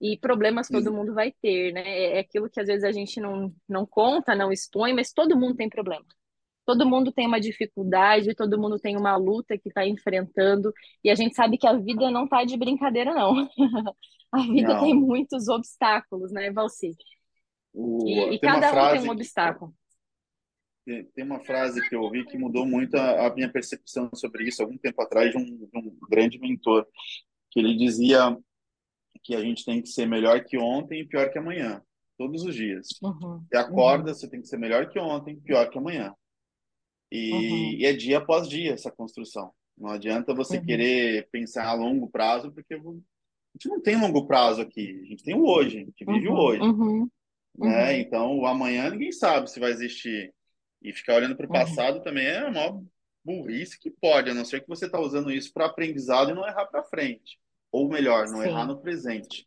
[0.00, 1.82] E problemas todo mundo vai ter, né?
[1.82, 5.36] É, é aquilo que às vezes a gente não, não conta, não expõe, mas todo
[5.38, 6.06] mundo tem problema
[6.68, 10.70] todo mundo tem uma dificuldade, todo mundo tem uma luta que está enfrentando,
[11.02, 13.48] e a gente sabe que a vida não está de brincadeira, não.
[14.30, 14.84] a vida não.
[14.84, 16.94] tem muitos obstáculos, né, Valci?
[17.72, 18.06] O...
[18.06, 19.74] E, e cada um tem um obstáculo.
[20.84, 24.46] Que, tem uma frase que eu ouvi que mudou muito a, a minha percepção sobre
[24.46, 26.86] isso algum tempo atrás de um, de um grande mentor,
[27.50, 28.36] que ele dizia
[29.24, 31.82] que a gente tem que ser melhor que ontem e pior que amanhã,
[32.18, 32.88] todos os dias.
[33.02, 33.42] Uhum.
[33.48, 34.14] Você acorda, uhum.
[34.14, 36.14] você tem que ser melhor que ontem, pior que amanhã.
[37.10, 37.72] E, uhum.
[37.80, 39.52] e, é dia após dia essa construção.
[39.76, 40.64] Não adianta você uhum.
[40.64, 45.00] querer pensar a longo prazo, porque a gente não tem longo prazo aqui.
[45.02, 46.38] A gente tem o hoje, a gente vive o uhum.
[46.38, 46.62] hoje.
[46.62, 47.10] Uhum.
[47.58, 47.92] Né?
[47.92, 48.00] Uhum.
[48.00, 50.32] Então, o amanhã ninguém sabe se vai existir.
[50.80, 52.80] E ficar olhando para o passado também é a maior
[53.24, 56.46] burrice que pode, a não ser que você está usando isso para aprendizado e não
[56.46, 57.38] errar para frente.
[57.70, 58.48] Ou melhor, não Sim.
[58.48, 59.46] errar no presente.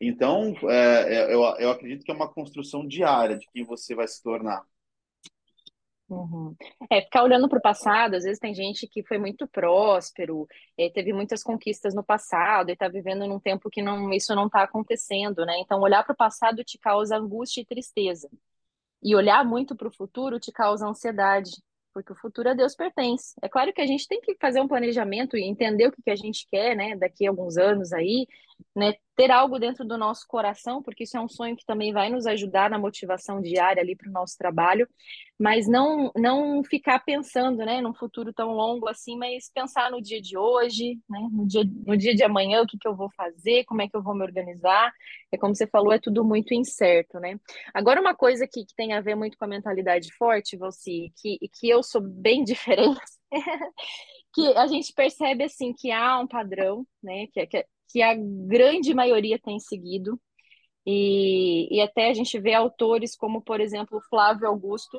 [0.00, 4.06] Então, é, é, eu, eu acredito que é uma construção diária de quem você vai
[4.08, 4.62] se tornar.
[6.08, 6.54] Uhum.
[6.88, 10.46] É, ficar olhando para o passado, às vezes tem gente que foi muito próspero,
[10.78, 14.46] é, teve muitas conquistas no passado e está vivendo num tempo que não, isso não
[14.46, 15.58] está acontecendo, né?
[15.58, 18.30] Então, olhar para o passado te causa angústia e tristeza.
[19.02, 21.50] E olhar muito para o futuro te causa ansiedade,
[21.92, 23.34] porque o futuro a Deus pertence.
[23.42, 26.10] É claro que a gente tem que fazer um planejamento e entender o que, que
[26.10, 28.28] a gente quer, né, daqui a alguns anos aí,
[28.74, 32.10] né, ter algo dentro do nosso coração, porque isso é um sonho que também vai
[32.10, 34.86] nos ajudar na motivação diária ali para o nosso trabalho,
[35.38, 40.20] mas não não ficar pensando, né, num futuro tão longo assim, mas pensar no dia
[40.20, 43.64] de hoje, né, no dia, no dia de amanhã, o que, que eu vou fazer,
[43.64, 44.92] como é que eu vou me organizar,
[45.32, 47.40] é como você falou, é tudo muito incerto, né.
[47.72, 51.38] Agora, uma coisa que, que tem a ver muito com a mentalidade forte, Valci, que,
[51.58, 53.00] que eu sou bem diferente,
[54.34, 58.94] que a gente percebe assim que há um padrão, né, que, que que a grande
[58.94, 60.20] maioria tem seguido,
[60.86, 64.98] e, e até a gente vê autores como, por exemplo, Flávio Augusto.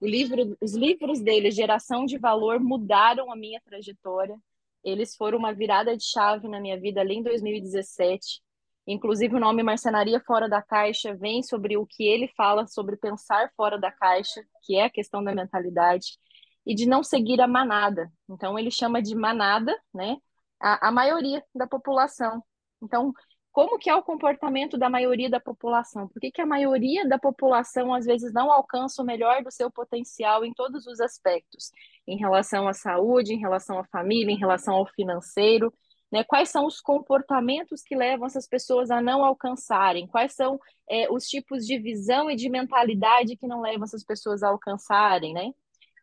[0.00, 4.36] Livro, os livros dele, Geração de Valor, mudaram a minha trajetória.
[4.84, 8.42] Eles foram uma virada de chave na minha vida ali em 2017.
[8.86, 13.50] Inclusive, o nome Marcenaria Fora da Caixa vem sobre o que ele fala sobre pensar
[13.56, 16.18] fora da caixa, que é a questão da mentalidade,
[16.66, 18.12] e de não seguir a manada.
[18.28, 20.16] Então, ele chama de manada, né?
[20.62, 22.42] A, a maioria da população.
[22.80, 23.12] Então,
[23.50, 26.08] como que é o comportamento da maioria da população?
[26.08, 29.70] Por que, que a maioria da população às vezes não alcança o melhor do seu
[29.70, 31.70] potencial em todos os aspectos,
[32.06, 35.72] em relação à saúde, em relação à família, em relação ao financeiro?
[36.10, 36.24] Né?
[36.24, 40.06] Quais são os comportamentos que levam essas pessoas a não alcançarem?
[40.06, 44.42] Quais são é, os tipos de visão e de mentalidade que não levam essas pessoas
[44.42, 45.52] a alcançarem, né?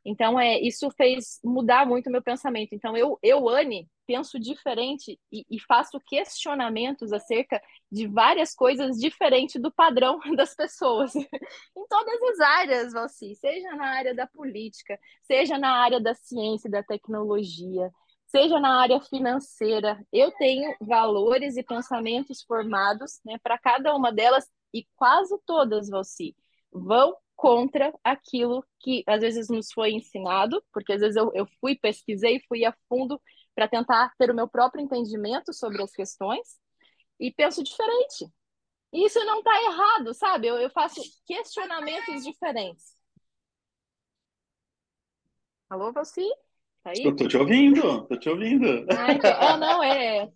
[0.05, 2.73] Então, é, isso fez mudar muito o meu pensamento.
[2.73, 9.61] Então, eu, eu Anne, penso diferente e, e, faço questionamentos acerca de várias coisas diferentes
[9.61, 11.13] do padrão das pessoas.
[11.13, 16.67] em todas as áreas, Valci, seja na área da política, seja na área da ciência
[16.67, 17.91] e da tecnologia,
[18.25, 20.03] seja na área financeira.
[20.11, 26.35] Eu tenho valores e pensamentos formados né, para cada uma delas e quase todas, Valci,
[26.73, 31.75] vão contra aquilo que às vezes nos foi ensinado, porque às vezes eu, eu fui,
[31.75, 33.21] pesquisei, fui a fundo
[33.55, 36.59] para tentar ter o meu próprio entendimento sobre as questões
[37.19, 38.31] e penso diferente.
[38.91, 40.47] E isso não está errado, sabe?
[40.47, 42.95] Eu, eu faço questionamentos diferentes.
[45.69, 46.27] Alô, você?
[46.83, 47.03] Tá aí?
[47.05, 48.85] Eu tô te ouvindo, tô te ouvindo.
[48.89, 50.31] Ah, então, ah, não, é.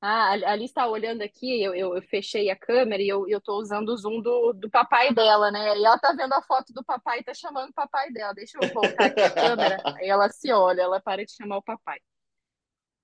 [0.00, 3.40] Ah, a Alice está olhando aqui, eu, eu, eu, fechei a câmera e eu, eu
[3.40, 5.76] tô usando o zoom do, do papai dela, né?
[5.78, 8.34] E ela tá vendo a foto do papai e tá chamando o papai dela.
[8.34, 9.78] Deixa eu voltar aqui a câmera.
[9.98, 11.98] Aí ela se olha, ela para de chamar o papai.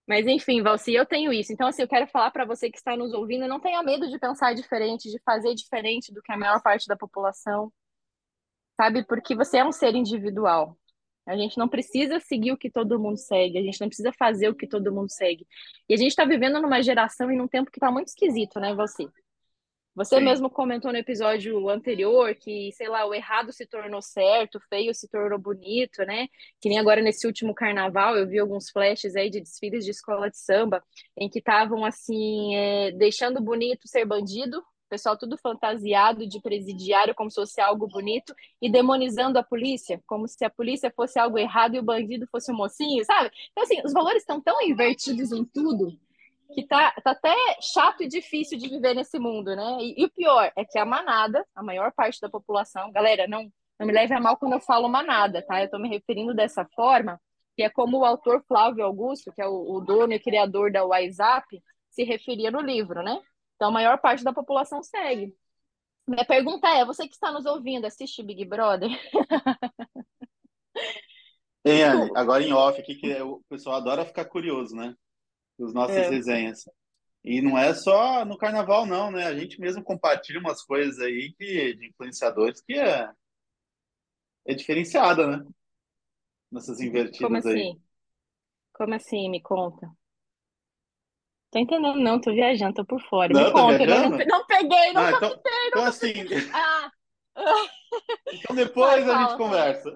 [0.06, 1.52] Mas enfim, Valci, eu tenho isso.
[1.52, 4.18] Então, assim, eu quero falar para você que está nos ouvindo, não tenha medo de
[4.18, 7.72] pensar diferente, de fazer diferente do que a maior parte da população,
[8.76, 9.04] sabe?
[9.04, 10.76] Porque você é um ser individual.
[11.26, 14.48] A gente não precisa seguir o que todo mundo segue, a gente não precisa fazer
[14.48, 15.46] o que todo mundo segue.
[15.88, 18.74] E a gente está vivendo numa geração e num tempo que está muito esquisito, né,
[18.74, 19.06] você?
[19.94, 20.24] Você Sim.
[20.24, 24.94] mesmo comentou no episódio anterior que, sei lá, o errado se tornou certo, o feio
[24.94, 26.28] se tornou bonito, né?
[26.60, 30.30] Que nem agora nesse último carnaval eu vi alguns flashes aí de desfiles de escola
[30.30, 30.82] de samba
[31.14, 37.30] em que estavam assim, é, deixando bonito ser bandido, pessoal tudo fantasiado de presidiário como
[37.30, 41.74] se fosse algo bonito e demonizando a polícia, como se a polícia fosse algo errado
[41.74, 43.30] e o bandido fosse o mocinho, sabe?
[43.50, 45.98] Então, assim, os valores estão tão invertidos em tudo
[46.54, 49.78] que tá, tá até chato e difícil de viver nesse mundo, né?
[49.80, 53.50] E, e, o pior é que a manada, a maior parte da população, galera, não,
[53.80, 55.62] não me leve a mal quando eu falo manada, tá?
[55.62, 57.18] Eu tô me referindo dessa forma,
[57.56, 60.84] que é como o autor Flávio Augusto, que é o, o dono e criador da
[60.84, 63.18] WhatsApp, se referia no livro, né?
[63.62, 65.36] Então, a maior parte da população segue.
[66.04, 68.90] Minha pergunta é: você que está nos ouvindo, assiste Big Brother?
[71.64, 74.96] Hein, Anne, agora em off aqui, que o pessoal adora ficar curioso, né?
[75.56, 76.08] Os nossas é.
[76.10, 76.64] resenhas.
[77.22, 79.26] E não é só no carnaval, não, né?
[79.26, 83.08] A gente mesmo compartilha umas coisas aí que, de influenciadores que é,
[84.44, 85.46] é diferenciada, né?
[86.50, 87.50] Nessas invertidas Como assim?
[87.50, 87.80] aí.
[88.72, 89.30] Como assim?
[89.30, 89.88] Me conta.
[91.52, 93.32] Tô entendendo, não, tô viajando, tô por fora.
[93.32, 96.10] Não, Me conta, não, não peguei, não Ah, então, captei, não então captei.
[96.10, 96.92] assim, Ah,
[98.32, 99.94] então vai, depois a gente conversa.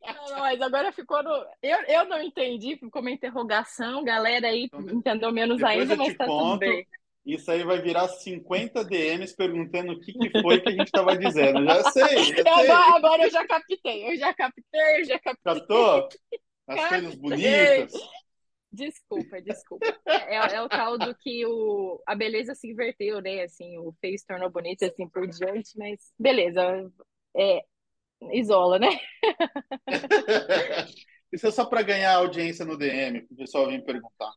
[0.00, 1.30] Não, não, mas agora ficou no.
[1.62, 6.16] Eu, eu não entendi, ficou uma interrogação, galera aí Então, de- entendeu menos ainda, mas
[6.16, 6.56] tá tudo conto.
[6.56, 6.86] bem.
[7.24, 11.16] Isso aí vai virar 50 DMs perguntando o que que foi que a gente estava
[11.16, 11.64] dizendo.
[11.66, 12.96] Já sei, já Eu, agora, sei.
[12.96, 16.14] agora eu já captei, eu já captei, eu já captei, Captou?
[16.68, 17.92] As coisas bonitas.
[18.72, 19.86] Desculpa, desculpa.
[20.06, 23.42] É, é, é o tal do que o, a beleza se inverteu, né?
[23.42, 26.90] Assim, o feio se tornou bonito e assim por diante, mas beleza.
[27.36, 27.62] É,
[28.32, 28.88] isola, né?
[31.32, 34.32] Isso é só para ganhar audiência no DM, o pessoal vem perguntar.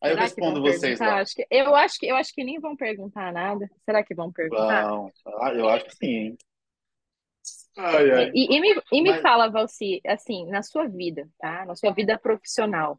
[0.00, 1.20] Aí eu Será vão respondo vocês lá.
[1.20, 3.68] Acho que, eu, acho que, eu acho que nem vão perguntar nada.
[3.84, 4.88] Será que vão perguntar?
[4.88, 5.12] Vão.
[5.40, 6.36] Ah, eu acho que sim?
[7.76, 8.30] Ai, ai.
[8.34, 11.64] e, e me, e me Mas, fala, Valci, assim, na sua vida, tá?
[11.66, 12.98] Na sua vida profissional,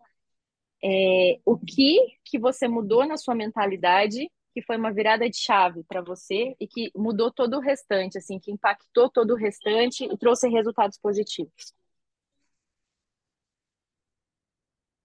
[0.84, 5.84] é, o que que você mudou na sua mentalidade que foi uma virada de chave
[5.86, 10.17] para você e que mudou todo o restante, assim, que impactou todo o restante e
[10.17, 11.74] trouxe resultados positivos?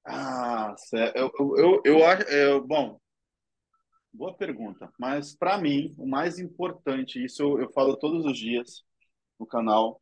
[0.04, 0.74] ah,
[1.14, 2.98] eu, eu, eu acho, é, bom,
[4.12, 8.84] boa pergunta, mas para mim, o mais importante, isso eu, eu falo todos os dias
[9.38, 10.00] no canal,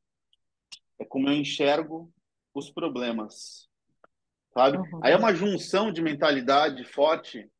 [0.99, 2.13] é como eu enxergo
[2.55, 3.69] os problemas,
[4.55, 4.81] sabe?
[5.01, 5.19] Aí é Uhum.
[5.19, 7.51] uma junção de mentalidade forte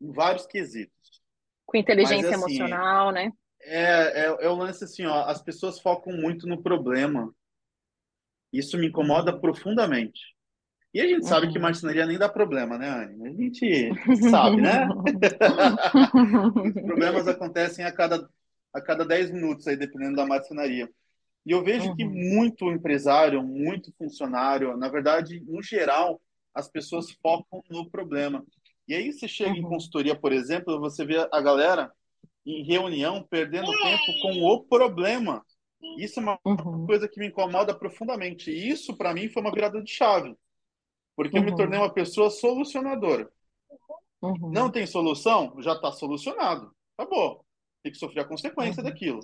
[0.00, 1.22] em vários quesitos.
[1.66, 3.32] Com Mas inteligência assim, emocional, né?
[3.62, 7.34] é, é, é o lance assim, ó, as pessoas focam muito no problema.
[8.52, 9.40] Isso me incomoda Uhum.
[9.40, 10.20] profundamente.
[10.94, 11.62] E a gente sabe que Uhum.
[11.62, 13.28] marcenaria nem dá problema, né, Anne?
[13.28, 14.88] A gente sabe, né?
[16.62, 18.28] Os problemas acontecem a cada,
[18.72, 20.88] a cada 10 minutos aí, dependendo da marcenaria.
[21.46, 22.12] E eu vejo que Uhum.
[22.30, 26.20] muito empresário, muito funcionário, na verdade, no geral,
[26.58, 28.44] as pessoas focam no problema.
[28.88, 29.68] E aí você chega em Uhum.
[29.70, 31.92] consultoria, por exemplo, você vê a galera
[32.44, 35.44] em reunião perdendo tempo com o problema.
[35.96, 36.84] Isso é uma Uhum.
[36.84, 38.50] coisa que me incomoda profundamente.
[38.50, 40.34] E isso, para mim, foi uma virada de chave,
[41.14, 41.84] porque eu me tornei Uhum.
[41.84, 43.30] uma pessoa solucionadora.
[44.20, 44.72] Não Uhum.
[44.72, 45.54] tem solução?
[45.60, 46.74] Já está solucionado.
[46.96, 47.44] Acabou.
[47.84, 48.88] Tem que sofrer a consequência Uhum.
[48.88, 49.20] daquilo.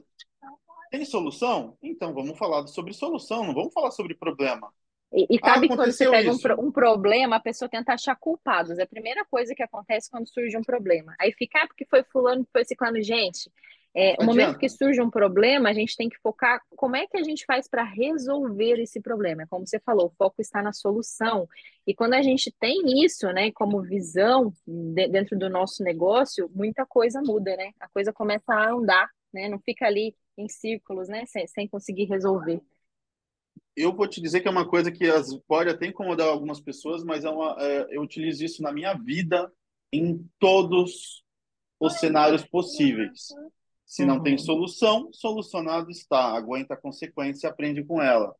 [0.90, 1.77] Tem solução?
[1.83, 4.73] Então vamos falar sobre solução, não vamos falar sobre problema.
[5.14, 8.16] E, e Ah, sabe quando você pega um, pro- um problema, a pessoa tenta achar
[8.16, 8.79] culpados.
[8.79, 11.14] É a primeira coisa que acontece quando surge um problema.
[11.20, 13.00] Aí fica, ah, porque foi fulano, foi ciclano.
[13.03, 13.50] Gente,
[13.96, 17.16] é, o momento que surge um problema, a gente tem que focar como é que
[17.16, 19.42] a gente faz para resolver esse problema.
[19.42, 21.48] É Como você falou, o foco está na solução.
[21.87, 26.85] E quando a gente tem isso, né, como visão de- dentro do nosso negócio, muita
[26.87, 27.70] coisa muda, né?
[27.81, 29.48] A coisa começa a andar, né?
[29.48, 31.24] Não fica ali em círculos, né?
[31.27, 32.61] Sem, sem conseguir resolver.
[33.77, 37.03] Eu vou te dizer que é uma coisa que as, pode até incomodar algumas pessoas,
[37.03, 39.51] mas é uma, é, eu utilizo isso na minha vida
[39.93, 41.25] em todos
[41.81, 43.29] os cenários possíveis.
[43.85, 44.39] Se não tem uhum.
[44.39, 46.37] solução, solucionado está.
[46.37, 48.35] Aguenta a consequência e aprende com ela.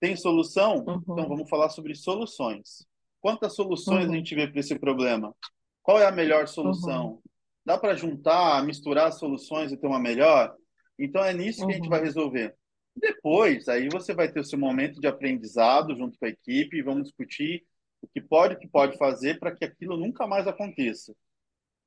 [0.00, 0.84] Tem solução?
[0.86, 1.00] Uhum.
[1.02, 2.86] Então vamos falar sobre soluções.
[3.20, 4.12] Quantas soluções uhum.
[4.12, 5.34] a gente vê para esse problema?
[5.82, 7.06] Qual é a melhor solução?
[7.06, 7.22] Uhum.
[7.64, 10.54] Dá para juntar, misturar soluções e ter uma melhor?
[10.98, 11.90] Então é nisso que a gente uhum.
[11.90, 12.54] vai resolver.
[12.98, 16.82] Depois, aí você vai ter o seu momento de aprendizado junto com a equipe e
[16.82, 17.64] vamos discutir
[18.00, 21.14] o que pode o que pode fazer para que aquilo nunca mais aconteça.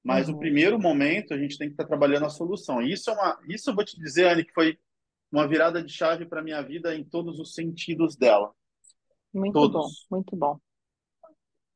[0.03, 0.35] Mas uhum.
[0.35, 2.81] o primeiro momento a gente tem que estar trabalhando a solução.
[2.81, 4.77] Isso é uma, isso eu vou te dizer, Anne, que foi
[5.31, 8.51] uma virada de chave para minha vida em todos os sentidos dela.
[9.33, 10.07] Muito todos.
[10.09, 10.59] bom, muito bom.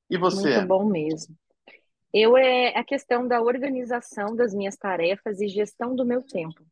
[0.09, 0.57] E você?
[0.57, 1.35] Muito bom mesmo.
[2.13, 6.65] Eu é a questão da organização das minhas tarefas e gestão do meu tempo.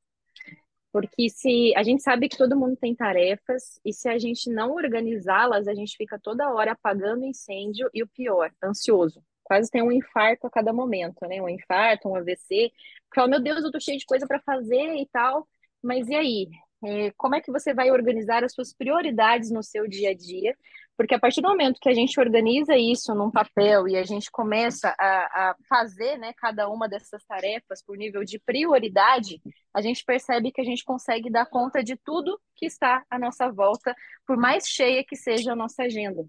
[0.94, 4.76] Porque se a gente sabe que todo mundo tem tarefas e se a gente não
[4.76, 9.24] organizá-las, a gente fica toda hora apagando incêndio e o pior, ansioso.
[9.44, 11.42] Quase tem um infarto a cada momento, né?
[11.42, 12.72] Um infarto, um AVC.
[13.14, 15.48] Fala, meu Deus, eu tô cheio de coisa para fazer e tal.
[15.82, 16.48] Mas e aí?
[16.86, 20.56] É, como é que você vai organizar as suas prioridades no seu dia a dia
[20.96, 24.30] porque a partir do momento que a gente organiza isso num papel e a gente
[24.30, 29.42] começa a, a, fazer né, cada uma dessas tarefas por nível de prioridade,
[29.74, 33.52] a gente percebe que a gente consegue dar conta de tudo que está à nossa
[33.52, 36.24] volta, por mais cheia que seja a nossa agenda.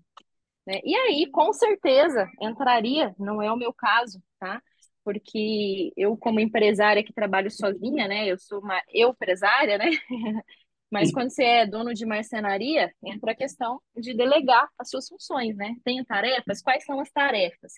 [0.67, 0.81] Né?
[0.83, 4.63] E aí, com certeza, entraria, não é o meu caso, tá?
[5.05, 8.27] Porque eu, como empresária que trabalho sozinha, né?
[8.27, 9.87] Eu sou uma eu empresária, né?
[10.91, 15.57] Mas quando você é dono de marcenaria, entra a questão de delegar as suas funções,
[15.57, 15.75] né?
[15.85, 17.73] Tenho tarefas, quais são as tarefas?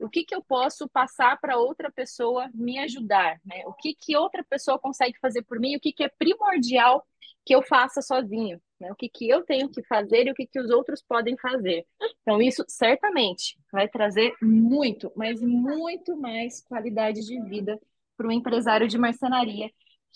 [0.00, 3.38] O que, que eu posso passar para outra pessoa me ajudar?
[3.44, 3.62] Né?
[3.66, 5.76] O que, que outra pessoa consegue fazer por mim?
[5.76, 7.06] O que, que é primordial
[7.44, 8.58] que eu faça sozinho?
[8.82, 8.92] Né?
[8.92, 11.86] O que, que eu tenho que fazer e o que, que os outros podem fazer?
[12.20, 17.80] Então, isso certamente vai trazer muito, mas muito mais qualidade de vida
[18.16, 19.70] para o empresário de marcenaria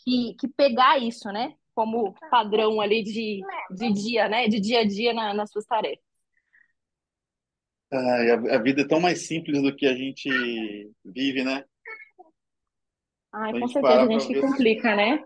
[0.04, 1.54] que, que pegar isso, né?
[1.76, 4.48] como padrão ali de, de dia, né?
[4.48, 6.02] De dia a dia na, nas suas tarefas.
[7.92, 10.28] Ai, a, a vida é tão mais simples do que a gente
[11.04, 11.62] vive, né?
[13.30, 15.22] Ai, com certeza a gente que complica, né?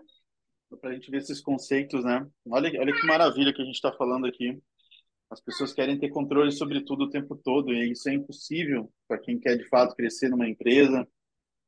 [0.79, 2.25] Para a gente ver esses conceitos, né?
[2.49, 4.61] Olha, olha que maravilha que a gente está falando aqui.
[5.29, 9.17] As pessoas querem ter controle sobre tudo o tempo todo, e isso é impossível para
[9.17, 11.07] quem quer de fato crescer numa empresa.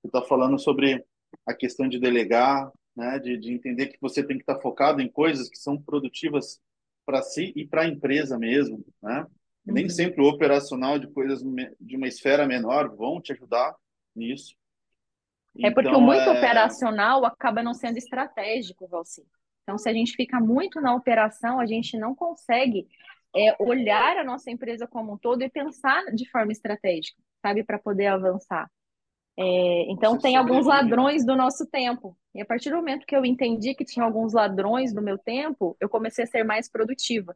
[0.02, 1.04] Você está falando sobre
[1.46, 3.20] a questão de delegar, né?
[3.20, 6.60] De, de entender que você tem que estar focado em coisas que são produtivas
[7.06, 9.26] para si e para a empresa mesmo, né?
[9.66, 9.90] E nem uhum.
[9.90, 11.42] sempre o operacional de coisas
[11.80, 13.76] de uma esfera menor vão te ajudar
[14.16, 14.56] nisso.
[15.62, 16.38] É porque então, o muito é...
[16.38, 19.24] operacional acaba não sendo estratégico, Valci.
[19.64, 22.88] Então, se a gente fica muito na operação, a gente não consegue
[23.36, 27.80] é, olhar a nossa empresa como um todo e pensar de forma estratégica, sabe, para
[27.80, 28.70] poder avançar.
[29.38, 32.16] É, então, tem alguns ladrões do nosso tempo.
[32.36, 35.76] E a partir do momento que eu entendi que tinha alguns ladrões do meu tempo,
[35.80, 37.36] eu comecei a ser mais produtiva.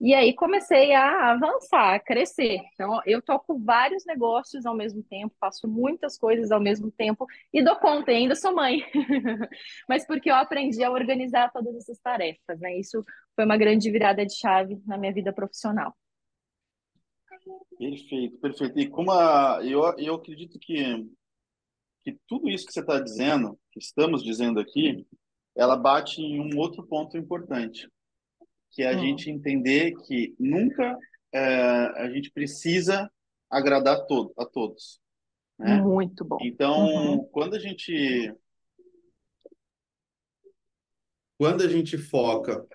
[0.00, 2.60] E aí comecei a avançar, a crescer.
[2.72, 7.62] Então, eu toco vários negócios ao mesmo tempo, faço muitas coisas ao mesmo tempo e
[7.62, 8.82] dou conta, e ainda sou mãe.
[9.86, 12.78] Mas porque eu aprendi a organizar todas essas tarefas, né?
[12.78, 13.04] Isso
[13.36, 15.94] foi uma grande virada de chave na minha vida profissional.
[17.78, 18.78] Perfeito, perfeito.
[18.78, 21.06] E como a, eu, eu acredito que
[22.02, 25.06] que tudo isso que você está dizendo, que estamos dizendo aqui,
[25.56, 27.88] ela bate em um outro ponto importante,
[28.70, 29.00] que é a hum.
[29.00, 30.96] gente entender que nunca
[31.32, 33.10] é, a gente precisa
[33.50, 35.00] agradar todo, a todos.
[35.58, 35.80] Né?
[35.80, 36.38] Muito bom.
[36.40, 37.24] Então, uhum.
[37.24, 38.34] quando a gente
[41.36, 42.66] quando a gente foca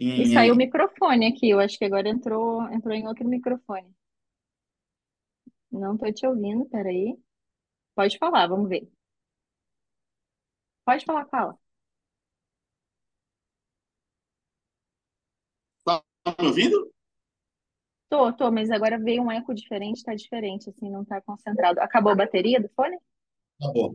[0.00, 0.22] em...
[0.22, 3.94] E saiu o microfone aqui, eu acho que agora entrou, entrou em outro microfone.
[5.70, 7.14] Não estou te ouvindo, peraí.
[7.94, 8.88] Pode falar, vamos ver.
[10.84, 11.58] Pode falar, fala.
[15.84, 16.02] Tá
[16.38, 16.90] me ouvindo?
[18.08, 21.80] Tô, tô, mas agora veio um eco diferente, tá diferente, assim, não tá concentrado.
[21.80, 22.96] Acabou a bateria do fone?
[23.60, 23.94] Tá bom.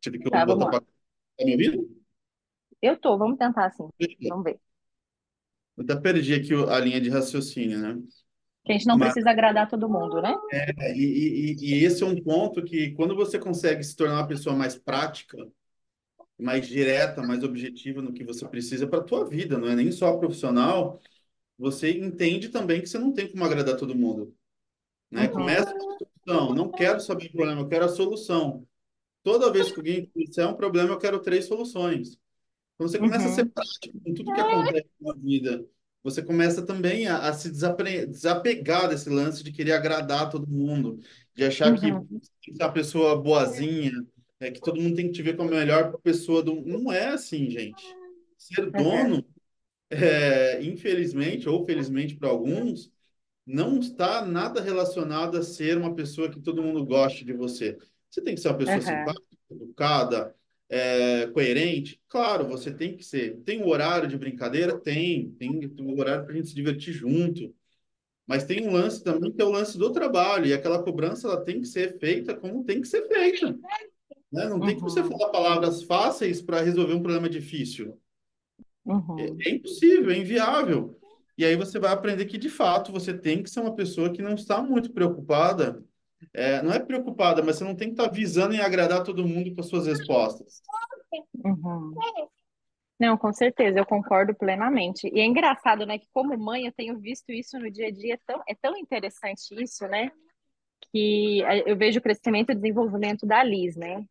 [0.00, 0.80] Tive que Tá, vamos lá.
[0.80, 2.00] Tá me ouvindo?
[2.82, 3.88] Eu tô, vamos tentar assim.
[4.28, 4.60] Vamos ver.
[5.76, 7.98] Eu até perdi aqui a linha de raciocínio, né?
[8.64, 10.34] Que a gente não Mas, precisa agradar todo mundo, né?
[10.52, 14.26] É, e, e, e esse é um ponto que, quando você consegue se tornar uma
[14.28, 15.38] pessoa mais prática,
[16.38, 19.90] mais direta, mais objetiva no que você precisa para a tua vida, não é nem
[19.92, 21.00] só profissional,
[21.60, 24.34] você entende também que você não tem como agradar todo mundo.
[25.10, 25.28] Né?
[25.28, 25.28] Uhum.
[25.28, 26.54] Começa com a solução.
[26.54, 28.66] Não quero saber o problema, eu quero a solução.
[29.22, 32.18] Toda vez que alguém disser um problema, eu quero três soluções.
[32.78, 35.66] Quando você começa a ser Uhum, prático com tudo que acontece na vida,
[36.02, 40.98] você começa também a, a se desapre- desapegar desse lance de querer agradar todo mundo,
[41.34, 43.92] de achar que uhum, você que ser uma pessoa boazinha,
[44.40, 46.62] é, que todo mundo tem que te ver como a melhor pessoa do...
[46.62, 47.98] Não é assim, gente.
[48.38, 49.24] Ser uhum, dono,
[49.90, 52.90] é, infelizmente ou felizmente para alguns,
[53.46, 57.76] não está nada relacionado a ser uma pessoa que todo mundo goste de você.
[58.10, 60.36] Você tem que ser uma pessoa uhum, simpática, educada,
[60.68, 62.00] é, coerente.
[62.08, 63.38] Claro, você tem que ser.
[63.44, 64.78] Tem o horário de brincadeira?
[64.78, 65.32] Tem.
[65.32, 67.54] Tem o horário para a gente se divertir junto.
[68.26, 70.46] Mas tem um lance também que é o lance do trabalho.
[70.46, 73.58] E aquela cobrança ela tem que ser feita como tem que ser feita.
[74.32, 74.48] Né?
[74.48, 77.99] Não tem que você uhum, falar palavras fáceis para resolver um problema difícil.
[78.86, 80.98] É, uhum, é impossível, é inviável.
[81.36, 84.22] E aí você vai aprender que, de fato, você tem que ser uma pessoa que
[84.22, 85.82] não está muito preocupada.
[86.34, 89.54] É, não é preocupada, mas você não tem que estar visando em agradar todo mundo
[89.54, 90.60] com as suas respostas.
[91.42, 91.94] uhum.
[92.98, 95.08] Não, com certeza, eu concordo plenamente.
[95.10, 98.14] E é engraçado, né, que como mãe eu tenho visto isso no dia a dia,
[98.14, 100.12] é tão, é tão interessante isso, né,
[100.92, 104.04] que eu vejo o crescimento e desenvolvimento da Liz, né?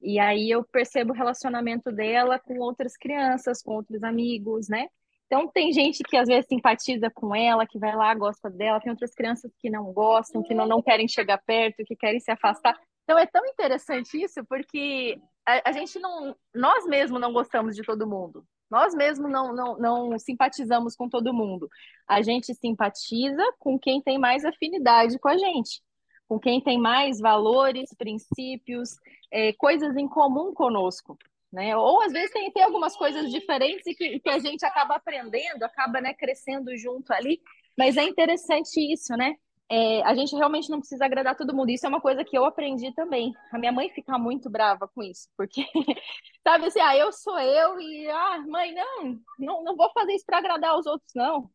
[0.00, 4.88] E aí eu percebo o relacionamento dela com outras crianças, com outros amigos, né?
[5.26, 8.90] Então tem gente que às vezes simpatiza com ela, que vai lá, gosta dela, tem
[8.90, 12.78] outras crianças que não gostam, que não, não querem chegar perto, que querem se afastar.
[13.02, 17.82] Então é tão interessante isso, porque a, a gente não, nós mesmos não gostamos de
[17.82, 18.44] todo mundo.
[18.70, 21.68] Nós mesmos não, não, não simpatizamos com todo mundo.
[22.06, 25.80] A gente simpatiza com quem tem mais afinidade com a gente,
[26.28, 28.96] com quem tem mais valores, princípios,
[29.30, 31.16] é, coisas em comum conosco.
[31.52, 31.76] Né?
[31.76, 35.62] Ou às vezes tem, tem algumas coisas diferentes e que, que a gente acaba aprendendo,
[35.62, 37.40] acaba né, crescendo junto ali,
[37.78, 39.34] mas é interessante isso, né?
[39.68, 41.70] É, a gente realmente não precisa agradar todo mundo.
[41.70, 43.32] Isso é uma coisa que eu aprendi também.
[43.50, 45.64] A minha mãe fica muito brava com isso, porque,
[46.46, 50.24] sabe assim, ah, eu sou eu e, ah, mãe, não, não, não vou fazer isso
[50.24, 51.50] para agradar os outros, não.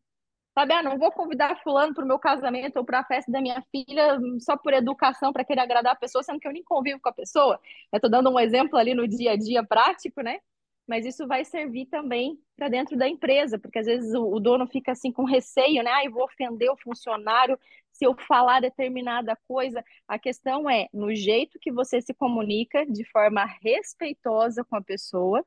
[0.54, 3.40] Sabe, ah, não vou convidar fulano para o meu casamento ou para a festa da
[3.40, 7.00] minha filha só por educação, para querer agradar a pessoa, sendo que eu nem convivo
[7.00, 7.58] com a pessoa.
[7.90, 10.40] Eu estou dando um exemplo ali no dia a dia prático, né?
[10.86, 14.92] Mas isso vai servir também para dentro da empresa, porque às vezes o, dono fica
[14.92, 15.90] assim com receio, né?
[15.90, 17.58] Ah, eu vou ofender o funcionário
[17.90, 19.82] se eu falar determinada coisa.
[20.06, 25.44] A questão é no jeito que você se comunica de forma respeitosa com a pessoa.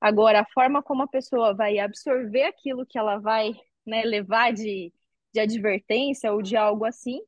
[0.00, 3.52] Agora, a forma como a pessoa vai absorver aquilo que ela vai
[3.88, 4.92] né, levar de,
[5.32, 7.20] de advertência ou de algo assim,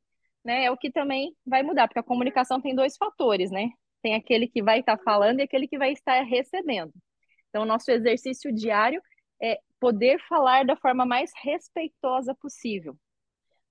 [0.43, 3.69] né, é o que também vai mudar, porque a comunicação tem dois fatores, né?
[4.01, 6.91] Tem aquele que vai estar falando e aquele que vai estar recebendo.
[7.49, 9.01] Então, nosso exercício diário
[9.41, 12.97] é poder falar da forma mais respeitosa possível,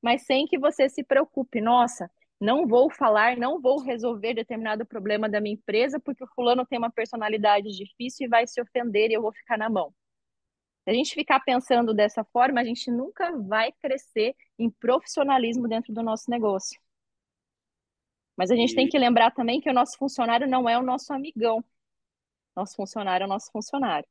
[0.03, 2.11] mas sem que você se preocupe, nossa,
[2.41, 6.79] não vou falar, não vou resolver determinado problema da minha empresa porque o fulano tem
[6.79, 9.93] uma personalidade difícil e vai se ofender e eu vou ficar na mão.
[10.91, 15.95] Se a gente ficar pensando dessa forma, a gente nunca vai crescer em profissionalismo dentro
[15.95, 16.81] do nosso negócio.
[18.37, 20.83] Mas a gente tem E, que lembrar também que o nosso funcionário não é o
[20.83, 21.65] nosso amigão.
[22.57, 24.09] Nosso funcionário é o nosso funcionário.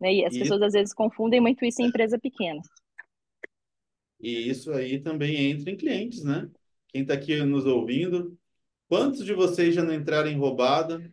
[0.00, 0.14] Né?
[0.14, 2.62] E as e, pessoas às vezes confundem muito isso em empresa pequena.
[4.18, 6.50] e isso aí também entra em clientes, né?
[6.88, 8.34] Quem está aqui nos ouvindo,
[8.88, 11.12] quantos de vocês já não entraram em roubada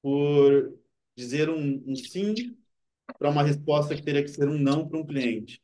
[0.00, 0.78] por
[1.14, 2.56] dizer um, um sim
[3.18, 5.62] para uma resposta que teria que ser um não para um cliente?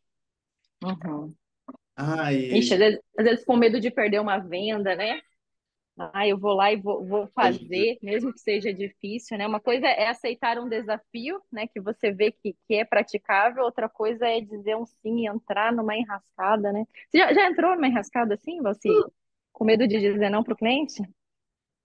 [0.83, 1.35] Uhum.
[2.51, 5.21] Ixi, às Ai, vezes, às vezes com medo de perder uma venda, né?
[5.99, 9.47] Ah, eu vou lá e vou, vou dizer, fazer, mesmo que seja difícil, né?
[9.47, 11.67] Uma coisa é aceitar um desafio, né?
[11.69, 15.73] Que você vê que, que é praticável, outra coisa é dizer um sim e entrar
[15.73, 16.87] numa enrascada, né?
[17.11, 18.89] Você já, já entrou numa enrascada assim, você?
[19.53, 21.03] Com medo de dizer não para o cliente?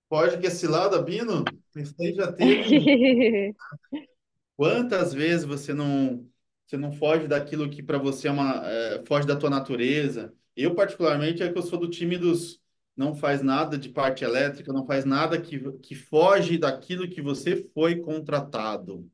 [0.09, 1.43] pode que esse lado, Bino,
[1.75, 3.53] isso aí já teve
[4.57, 6.29] Quantas vezes você não
[6.67, 10.35] você não foge daquilo que para você é uma é, foge da tua natureza?
[10.55, 12.61] Eu particularmente é que eu sou do time dos
[12.95, 17.69] não faz nada de parte elétrica, não faz nada que, que foge daquilo que você
[17.73, 19.09] foi contratado,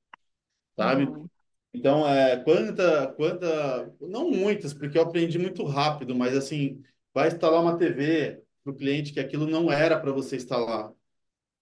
[0.78, 1.14] sabe?
[1.14, 1.30] Uhum,
[1.74, 6.84] Então, é, quanta, quanta, não muitas, porque eu aprendi muito rápido, mas assim,
[7.14, 10.94] vai instalar uma TV para o cliente que aquilo não era para você instalar.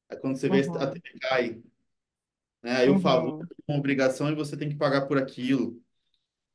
[0.09, 1.63] É quando você vê a uhum, TV cai,
[2.61, 2.77] né?
[2.77, 5.81] Aí o favor uhum, é uma obrigação e você tem que pagar por aquilo.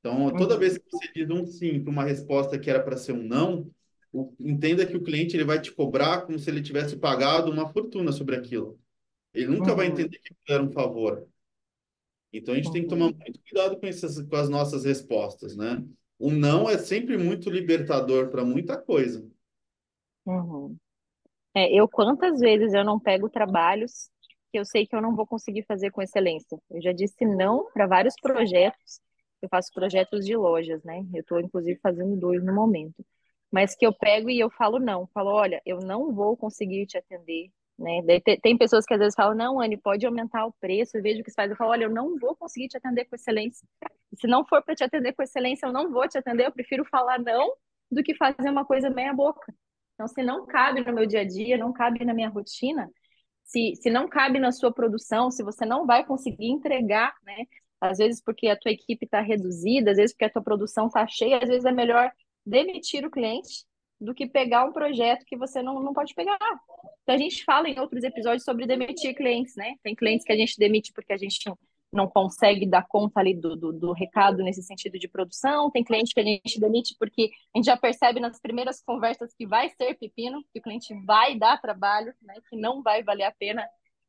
[0.00, 2.96] Então, toda vez uhum, que você diz um sim para uma resposta que era para
[2.96, 3.70] ser um não,
[4.40, 8.12] entenda que o cliente ele vai te cobrar como se ele tivesse pagado uma fortuna
[8.12, 8.80] sobre aquilo.
[9.34, 11.28] Ele nunca vai uhum, entender que era um favor.
[12.32, 15.84] Então, a gente tem que tomar muito cuidado com essas, com as nossas respostas, né?
[16.18, 19.26] O não é sempre muito libertador para muita coisa.
[20.24, 20.76] uhum.
[21.54, 24.10] É, eu quantas vezes eu não pego trabalhos
[24.56, 26.58] que eu sei que eu não vou conseguir fazer com excelência.
[26.70, 29.00] Eu já disse não para vários projetos.
[29.42, 31.04] Eu faço projetos de lojas, né?
[31.12, 33.04] Eu estou inclusive fazendo dois no momento.
[33.52, 36.96] Mas que eu pego e eu falo não, falo, olha, eu não vou conseguir te
[36.96, 38.00] atender, né?
[38.42, 41.24] tem pessoas que às vezes falam, não, Anne, pode aumentar o preço, eu vejo o
[41.24, 41.50] que se faz.
[41.50, 43.68] Eu falo, olha, eu não vou conseguir te atender com excelência.
[44.18, 46.84] Se não for para te atender com excelência, eu não vou te atender, eu prefiro
[46.86, 47.54] falar não
[47.90, 49.54] do que fazer uma coisa meia boca.
[49.94, 52.90] Então, se não cabe no meu dia a dia, não cabe na minha rotina,
[53.46, 57.46] se, se não cabe na sua produção, se você não vai conseguir entregar, né?
[57.80, 61.06] Às vezes porque a tua equipe está reduzida, às vezes porque a tua produção está
[61.06, 62.10] cheia, às vezes é melhor
[62.44, 63.64] demitir o cliente
[64.00, 66.36] do que pegar um projeto que você não, não pode pegar.
[67.02, 69.76] Então, a gente fala em outros episódios sobre demitir clientes, né?
[69.82, 71.38] Tem clientes que a gente demite porque a gente
[71.96, 75.70] não consegue dar conta ali do, do, do, recado nesse sentido de produção.
[75.70, 79.46] Tem cliente que a gente demite porque a gente já percebe nas primeiras conversas que
[79.46, 83.32] vai ser pepino, que o cliente vai dar trabalho, né, que não vai valer a
[83.32, 83.66] pena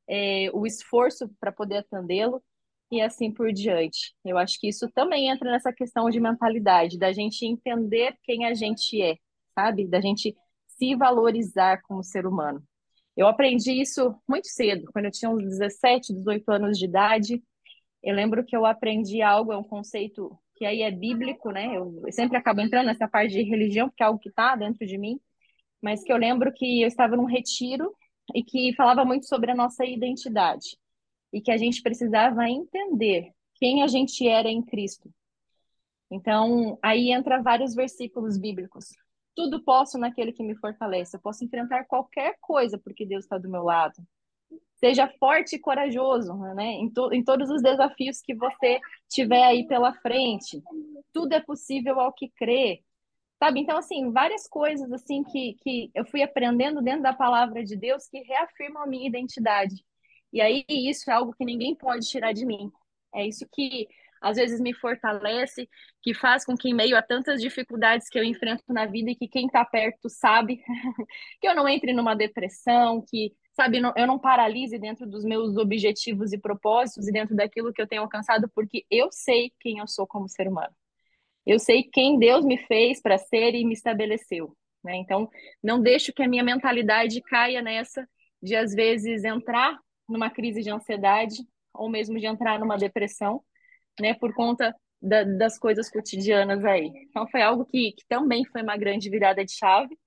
[0.07, 2.43] é, o esforço para poder atendê-lo
[2.91, 4.15] e assim por diante.
[4.23, 8.53] Eu acho que isso também entra nessa questão de mentalidade, da gente entender quem a
[8.53, 9.17] gente é,
[9.53, 9.87] sabe?
[9.87, 10.35] Da gente
[10.67, 12.63] se valorizar como ser humano.
[13.15, 17.43] Eu aprendi isso muito cedo, quando eu tinha uns 17, 18 anos de idade.
[18.03, 21.77] Eu lembro que eu aprendi algo, é um conceito que aí é bíblico, né?
[21.77, 24.97] Eu sempre acabo entrando nessa parte de religião, porque é algo que está dentro de
[24.97, 25.19] mim,
[25.81, 27.93] mas que eu lembro que eu estava num retiro
[28.33, 30.77] e que falava muito sobre a nossa identidade
[31.31, 35.09] e que a gente precisava entender quem a gente era em Cristo.
[36.09, 38.89] Então, aí entra vários versículos bíblicos.
[39.35, 41.15] Tudo posso naquele que me fortalece.
[41.15, 43.95] Eu posso enfrentar qualquer coisa porque Deus está do meu lado.
[44.77, 46.65] Seja forte e corajoso, né?
[46.65, 50.61] Em, to em todos os desafios que você tiver aí pela frente.
[51.11, 52.83] Tudo é possível ao que crê.
[53.39, 53.59] Sabe?
[53.59, 58.07] Então, assim, várias coisas assim que, que eu fui aprendendo dentro da palavra de Deus
[58.07, 59.83] que reafirmam a minha identidade.
[60.33, 62.71] E aí isso é algo que ninguém pode tirar de mim.
[63.13, 63.87] É isso que
[64.21, 65.69] às vezes me fortalece,
[66.01, 69.15] que faz com que, em meio a tantas dificuldades que eu enfrento na vida e
[69.15, 70.63] que quem está perto sabe,
[71.39, 76.31] que eu não entre numa depressão, que, sabe, eu não paralise dentro dos meus objetivos
[76.31, 80.05] e propósitos e dentro daquilo que eu tenho alcançado, porque eu sei quem eu sou
[80.05, 80.73] como ser humano.
[81.43, 84.55] Eu sei quem Deus me fez para ser e me estabeleceu.
[84.83, 84.97] Né?
[84.97, 85.27] Então,
[85.63, 88.07] não deixo que a minha mentalidade caia nessa
[88.41, 91.37] de, às vezes, entrar numa crise de ansiedade
[91.73, 93.41] ou mesmo de entrar numa depressão,
[93.99, 96.91] né, por conta da, das coisas cotidianas aí.
[97.09, 99.97] Então foi algo que, que também foi uma grande virada de chave,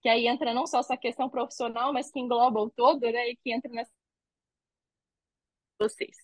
[0.00, 3.36] que aí entra não só essa questão profissional, mas que engloba o todo, né, e
[3.36, 3.90] que entra nessa
[5.80, 6.16] vocês.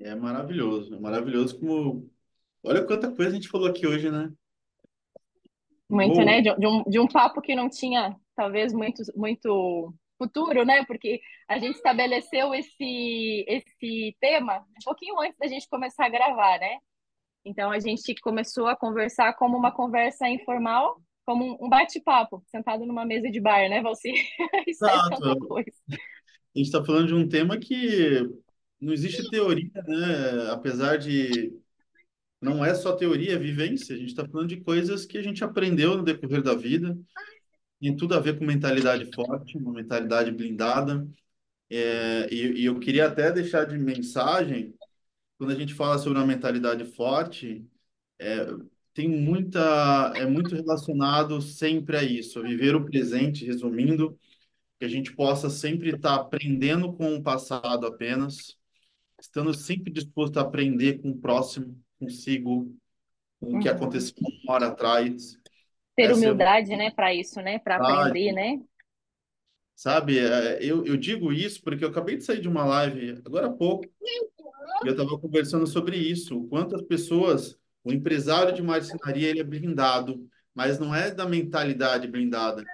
[0.00, 2.10] É maravilhoso, é maravilhoso como
[2.64, 4.32] olha quanta coisa a gente falou aqui hoje, né?
[5.88, 6.24] Muito, Bom.
[6.24, 6.40] né?
[6.40, 10.84] De, de, um, de um papo que não tinha, talvez, muito, muito futuro, né?
[10.84, 16.58] Porque a gente estabeleceu esse, esse tema um pouquinho antes da gente começar a gravar,
[16.58, 16.78] né?
[17.44, 23.04] Então a gente começou a conversar como uma conversa informal, como um bate-papo, sentado numa
[23.04, 24.12] mesa de bar, né, Valci?
[25.48, 25.70] Coisa.
[25.88, 28.28] A gente está falando de um tema que
[28.80, 30.50] não existe teoria, né?
[30.50, 31.52] Apesar de
[32.40, 33.94] não é só teoria, é vivência.
[33.94, 36.96] A gente está falando de coisas que a gente aprendeu no decorrer da vida
[37.84, 41.06] tem tudo a ver com mentalidade forte, uma mentalidade blindada.
[41.68, 44.74] É, e, e, eu queria até deixar de mensagem,
[45.36, 47.66] quando a gente fala sobre uma mentalidade forte,
[48.18, 48.46] é,
[48.94, 54.16] tem muita, é muito relacionado sempre a isso, a viver o presente, resumindo,
[54.78, 58.56] que a gente possa sempre estar aprendendo com o passado apenas,
[59.20, 62.72] estando sempre disposto a aprender com o próximo, consigo,
[63.40, 63.74] com o que uhum.
[63.74, 64.14] aconteceu
[64.44, 65.36] uma hora atrás,
[65.96, 66.76] ter Essa humildade, é...
[66.76, 68.60] né, para isso, né, para aprender, né?
[69.74, 73.48] Sabe, é, eu, eu digo isso porque eu acabei de sair de uma live agora
[73.48, 78.62] há pouco e eu estava conversando sobre isso, o quanto as pessoas, o empresário de
[78.62, 82.64] marcenaria, ele é blindado, mas não é da mentalidade blindada,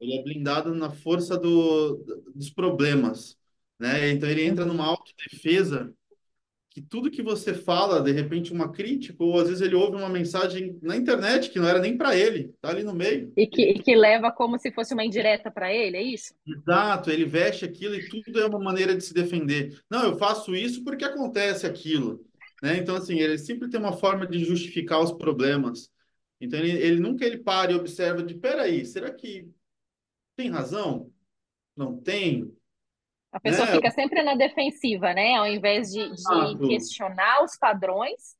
[0.00, 1.96] ele é blindado na força do,
[2.34, 3.36] dos problemas,
[3.78, 4.10] né?
[4.10, 5.92] Então ele entra numa autodefesa
[6.70, 10.08] que tudo que você fala, de repente, uma crítica, ou às vezes ele ouve uma
[10.08, 13.32] mensagem na internet que não era nem para ele, tá ali no meio.
[13.36, 16.32] E que, e que leva como se fosse uma indireta para ele, é isso?
[16.46, 19.80] Exato, ele veste aquilo e tudo é uma maneira de se defender.
[19.90, 22.24] Não, eu faço isso porque acontece aquilo.
[22.62, 22.78] Né?
[22.78, 25.90] Então, assim, ele sempre tem uma forma de justificar os problemas.
[26.40, 29.48] Então, ele, ele nunca ele para e observa de, peraí, será que
[30.36, 31.12] tem razão?
[31.76, 32.54] Não tem?
[33.32, 33.72] A pessoa né?
[33.72, 35.36] fica sempre na defensiva, né?
[35.36, 38.36] Ao invés de, de questionar os padrões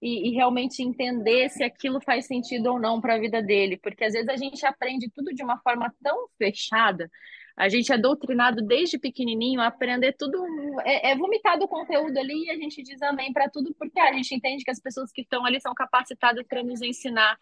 [0.00, 4.04] e, e realmente entender se aquilo faz sentido ou não para a vida dele, porque
[4.04, 7.10] às vezes a gente aprende tudo de uma forma tão fechada,
[7.56, 10.38] a gente é doutrinado desde pequenininho a aprender tudo,
[10.84, 14.12] é, é vomitado o conteúdo ali e a gente diz amém para tudo, porque a
[14.12, 17.38] gente entende que as pessoas que estão ali são capacitadas para nos ensinar,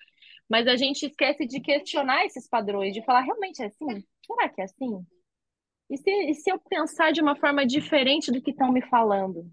[0.48, 4.04] mas a gente esquece de questionar esses padrões, de falar, realmente é assim?
[4.24, 5.04] Será que é assim?
[5.90, 9.50] E se, e se eu pensar de uma forma diferente do que estão me falando?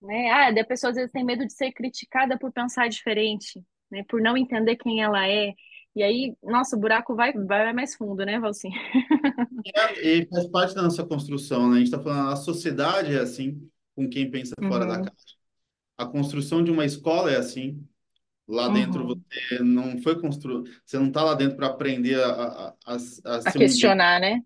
[0.00, 0.30] Né?
[0.30, 4.04] Ah, a pessoa às vezes tem medo de ser criticada por pensar diferente, né?
[4.08, 5.54] Por não entender quem ela é.
[5.96, 8.68] E aí, nossa, o buraco vai, vai mais fundo, né, Valci?
[9.76, 11.76] É, e faz parte da nossa construção, né?
[11.76, 15.34] A gente está falando, a sociedade é assim, com quem pensa fora da Uhum, caixa.
[15.98, 17.86] A construção de uma escola é assim.
[18.48, 19.18] Lá dentro uhum.
[19.18, 22.28] você não foi construído, você não está lá dentro para aprender a,
[22.70, 22.96] a, a,
[23.46, 24.42] a questionar, né?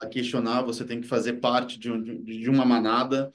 [0.00, 3.32] a questionar, você tem que fazer parte de, um, de uma manada.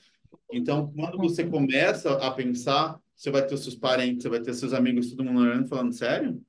[0.51, 4.53] Então, quando você Uhum, começa a pensar, você vai ter seus parentes, você vai ter
[4.53, 6.43] seus amigos, todo mundo olhando, falando, sério?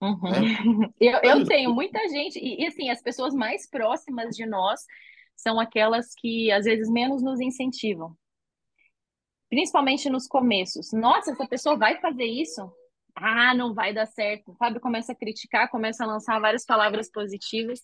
[0.00, 0.30] Uhum.
[0.30, 0.44] Né?
[1.00, 1.46] Eu, eu Sério?
[1.46, 4.80] tenho muita gente, e, e assim, as pessoas mais próximas de nós
[5.36, 8.16] são aquelas que às vezes menos nos incentivam.
[9.48, 10.92] principalmente nos começos.
[10.92, 12.70] Nossa, essa pessoa vai fazer isso?
[13.14, 14.54] Ah, não vai dar certo.
[14.58, 14.80] Sabe?
[14.80, 17.80] Começa a criticar, começa a lançar várias palavras positivas.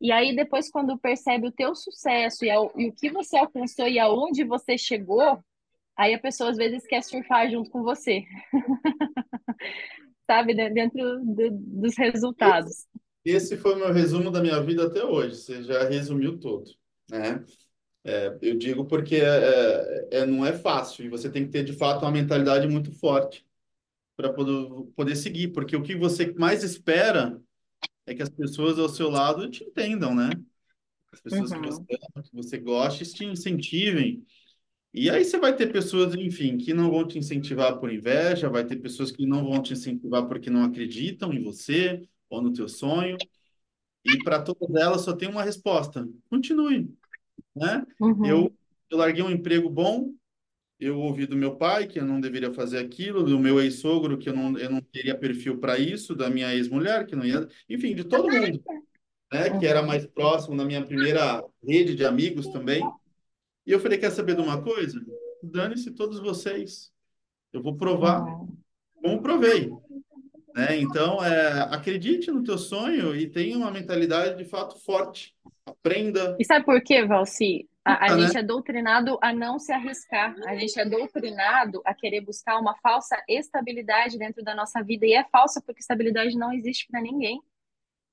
[0.00, 3.86] E aí, depois, quando percebe o teu sucesso e, ao- e o que você alcançou
[3.86, 5.38] e aonde você chegou,
[5.96, 8.24] aí a pessoa às vezes quer surfar junto com você,
[10.26, 10.54] sabe?
[10.54, 12.86] De- Dentro do- dos resultados.
[13.24, 15.36] esse foi o meu resumo da minha vida até hoje.
[15.36, 16.70] Você já resumiu tudo,
[17.10, 17.44] né?
[18.04, 21.64] É, eu digo porque é, é, é- não é fácil e você tem que ter,
[21.64, 23.46] de fato, uma mentalidade muito forte
[24.16, 27.40] para poder, poder seguir, porque o que você mais espera
[28.06, 30.40] é que as pessoas ao seu lado te entendam, né?
[31.12, 31.88] As pessoas que você Uhum,
[32.24, 34.24] que você gosta, te incentivem.
[34.94, 38.64] E aí você vai ter pessoas, enfim, que não vão te incentivar por inveja, vai
[38.64, 42.68] ter pessoas que não vão te incentivar porque não acreditam em você ou no teu
[42.68, 43.24] sonho.
[44.04, 46.94] E para todas elas só tem uma resposta: continue,
[47.56, 47.86] né?
[48.00, 48.52] uhum, Eu,
[48.90, 50.14] eu larguei um emprego bom,
[50.80, 54.28] eu ouvi do meu pai que eu não deveria fazer aquilo, do meu ex-sogro que
[54.28, 57.94] eu não, eu não teria perfil para isso, da minha ex-mulher que não ia, enfim,
[57.94, 58.64] de todo mundo,
[59.32, 59.50] né?
[59.58, 62.94] Que era mais próximo na minha primeira rede de amigos também.
[63.66, 65.00] E eu falei, quer saber de uma coisa?
[65.42, 66.92] Dane-se todos vocês.
[67.52, 68.24] Eu vou provar
[69.02, 69.70] como provei,
[70.54, 70.76] né?
[70.76, 75.34] Então, é, acredite no teu sonho e tenha uma mentalidade de fato forte.
[75.66, 77.68] Aprenda, E sabe por quê, Valci?
[77.84, 78.22] A, a né?
[78.22, 80.34] gente é doutrinado a não se arriscar.
[80.46, 85.04] A gente é doutrinado a querer buscar uma falsa estabilidade dentro da nossa vida.
[85.04, 87.40] E é falsa porque estabilidade não existe para ninguém.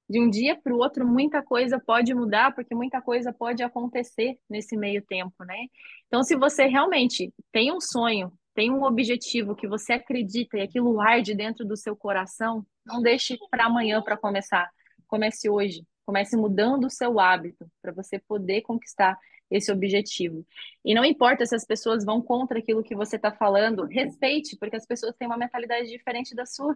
[0.09, 4.39] De um dia para o outro, muita coisa pode mudar, porque muita coisa pode acontecer
[4.49, 5.67] nesse meio tempo, né?
[6.07, 10.99] Então, se você realmente tem um sonho, tem um objetivo que você acredita e aquilo
[10.99, 14.69] arde dentro do seu coração, não deixe para amanhã para começar.
[15.07, 15.85] Comece hoje.
[16.05, 19.15] Comece mudando o seu hábito para você poder conquistar
[19.49, 20.45] esse objetivo.
[20.83, 24.75] E não importa se as pessoas vão contra aquilo que você está falando, respeite, porque
[24.75, 26.75] as pessoas têm uma mentalidade diferente da sua.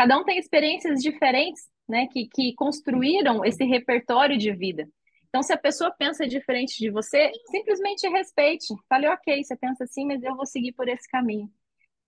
[0.00, 4.88] Cada um tem experiências diferentes, né, que, que construíram esse repertório de vida.
[5.28, 8.68] Então, se a pessoa pensa diferente de você, simplesmente respeite.
[8.88, 11.52] Fale, ok, você pensa assim, mas eu vou seguir por esse caminho.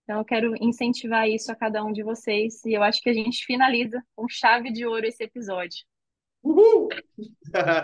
[0.01, 2.65] Então, eu quero incentivar isso a cada um de vocês.
[2.65, 5.85] E eu acho que a gente finaliza com chave de ouro esse episódio.
[6.41, 6.89] Uhul!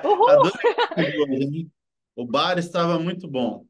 [0.03, 0.51] Uhul!
[2.15, 3.63] O bar estava muito bom.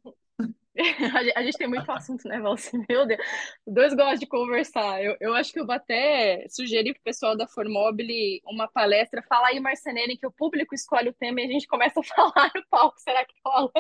[1.36, 2.72] A gente tem muito assunto, né, Valci?
[2.90, 3.20] Meu Deus.
[3.66, 5.04] Dois gostam de conversar.
[5.04, 9.24] Eu, eu acho que eu vou até sugerir para o pessoal da Formobile uma palestra.
[9.28, 12.04] Fala aí, Marceneiro, em que o público escolhe o tema e a gente começa a
[12.34, 13.00] falar no palco.
[13.00, 13.72] Será que rola?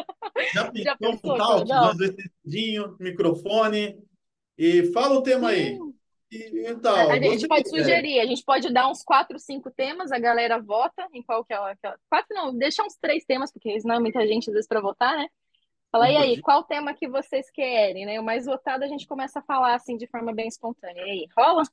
[0.53, 3.97] Já Já pensou um dois vestidinhos, microfone
[4.57, 5.77] e fala o tema aí.
[6.31, 9.71] E, e A, tal, a gente pode sugerir, a gente pode dar uns quatro, cinco
[9.71, 11.97] temas, a galera vota em qual que é aquela.
[12.07, 15.17] Quatro não, deixa uns três temas, porque senão é muita gente às vezes para votar,
[15.17, 15.27] né?
[15.91, 18.19] Fala, e aí, qual tema que vocês querem, né?
[18.19, 21.01] O mais votado a gente começa a falar assim de forma bem espontânea.
[21.01, 21.63] E aí, rola?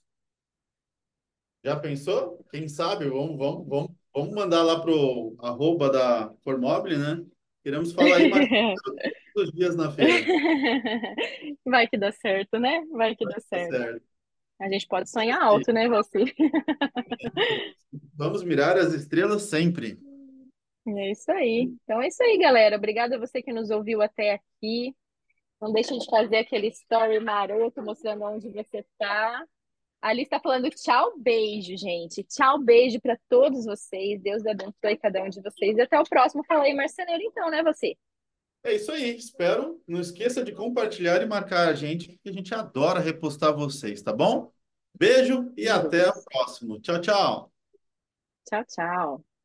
[1.64, 2.44] Já pensou?
[2.50, 3.08] Quem sabe?
[3.08, 7.24] Vamos, vamos, vamos, vamos mandar lá pro arroba da Formobile, né?
[7.64, 8.46] Queremos falar aí mais
[9.34, 10.26] todos os dias na feira.
[11.64, 12.82] Vai que dá certo, né?
[12.92, 13.70] Vai que dá Tá certo.
[13.70, 14.06] certo.
[14.60, 16.24] A gente pode sonhar alto, né, você?
[18.14, 19.98] Vamos mirar as estrelas sempre.
[20.86, 21.72] É isso aí.
[21.82, 22.76] Então é isso aí, galera.
[22.76, 24.94] Obrigada a você que nos ouviu até aqui.
[25.60, 29.44] Não deixa de fazer aquele story maroto mostrando onde você tá.
[30.00, 32.22] A Alice está falando tchau, beijo, gente.
[32.24, 34.20] Tchau, beijo para todos vocês.
[34.22, 35.76] Deus abençoe cada um de vocês.
[35.76, 36.44] E até o próximo.
[36.44, 37.96] Fala aí, marceneiro, então, né, você?
[38.62, 39.16] É isso aí.
[39.16, 39.82] Espero.
[39.88, 44.12] Não esqueça de compartilhar e marcar a gente, que a gente adora repostar vocês, tá
[44.12, 44.52] bom?
[44.94, 46.80] Beijo e até o próximo.
[46.80, 47.52] Tchau, tchau.
[48.46, 49.35] Tchau, tchau.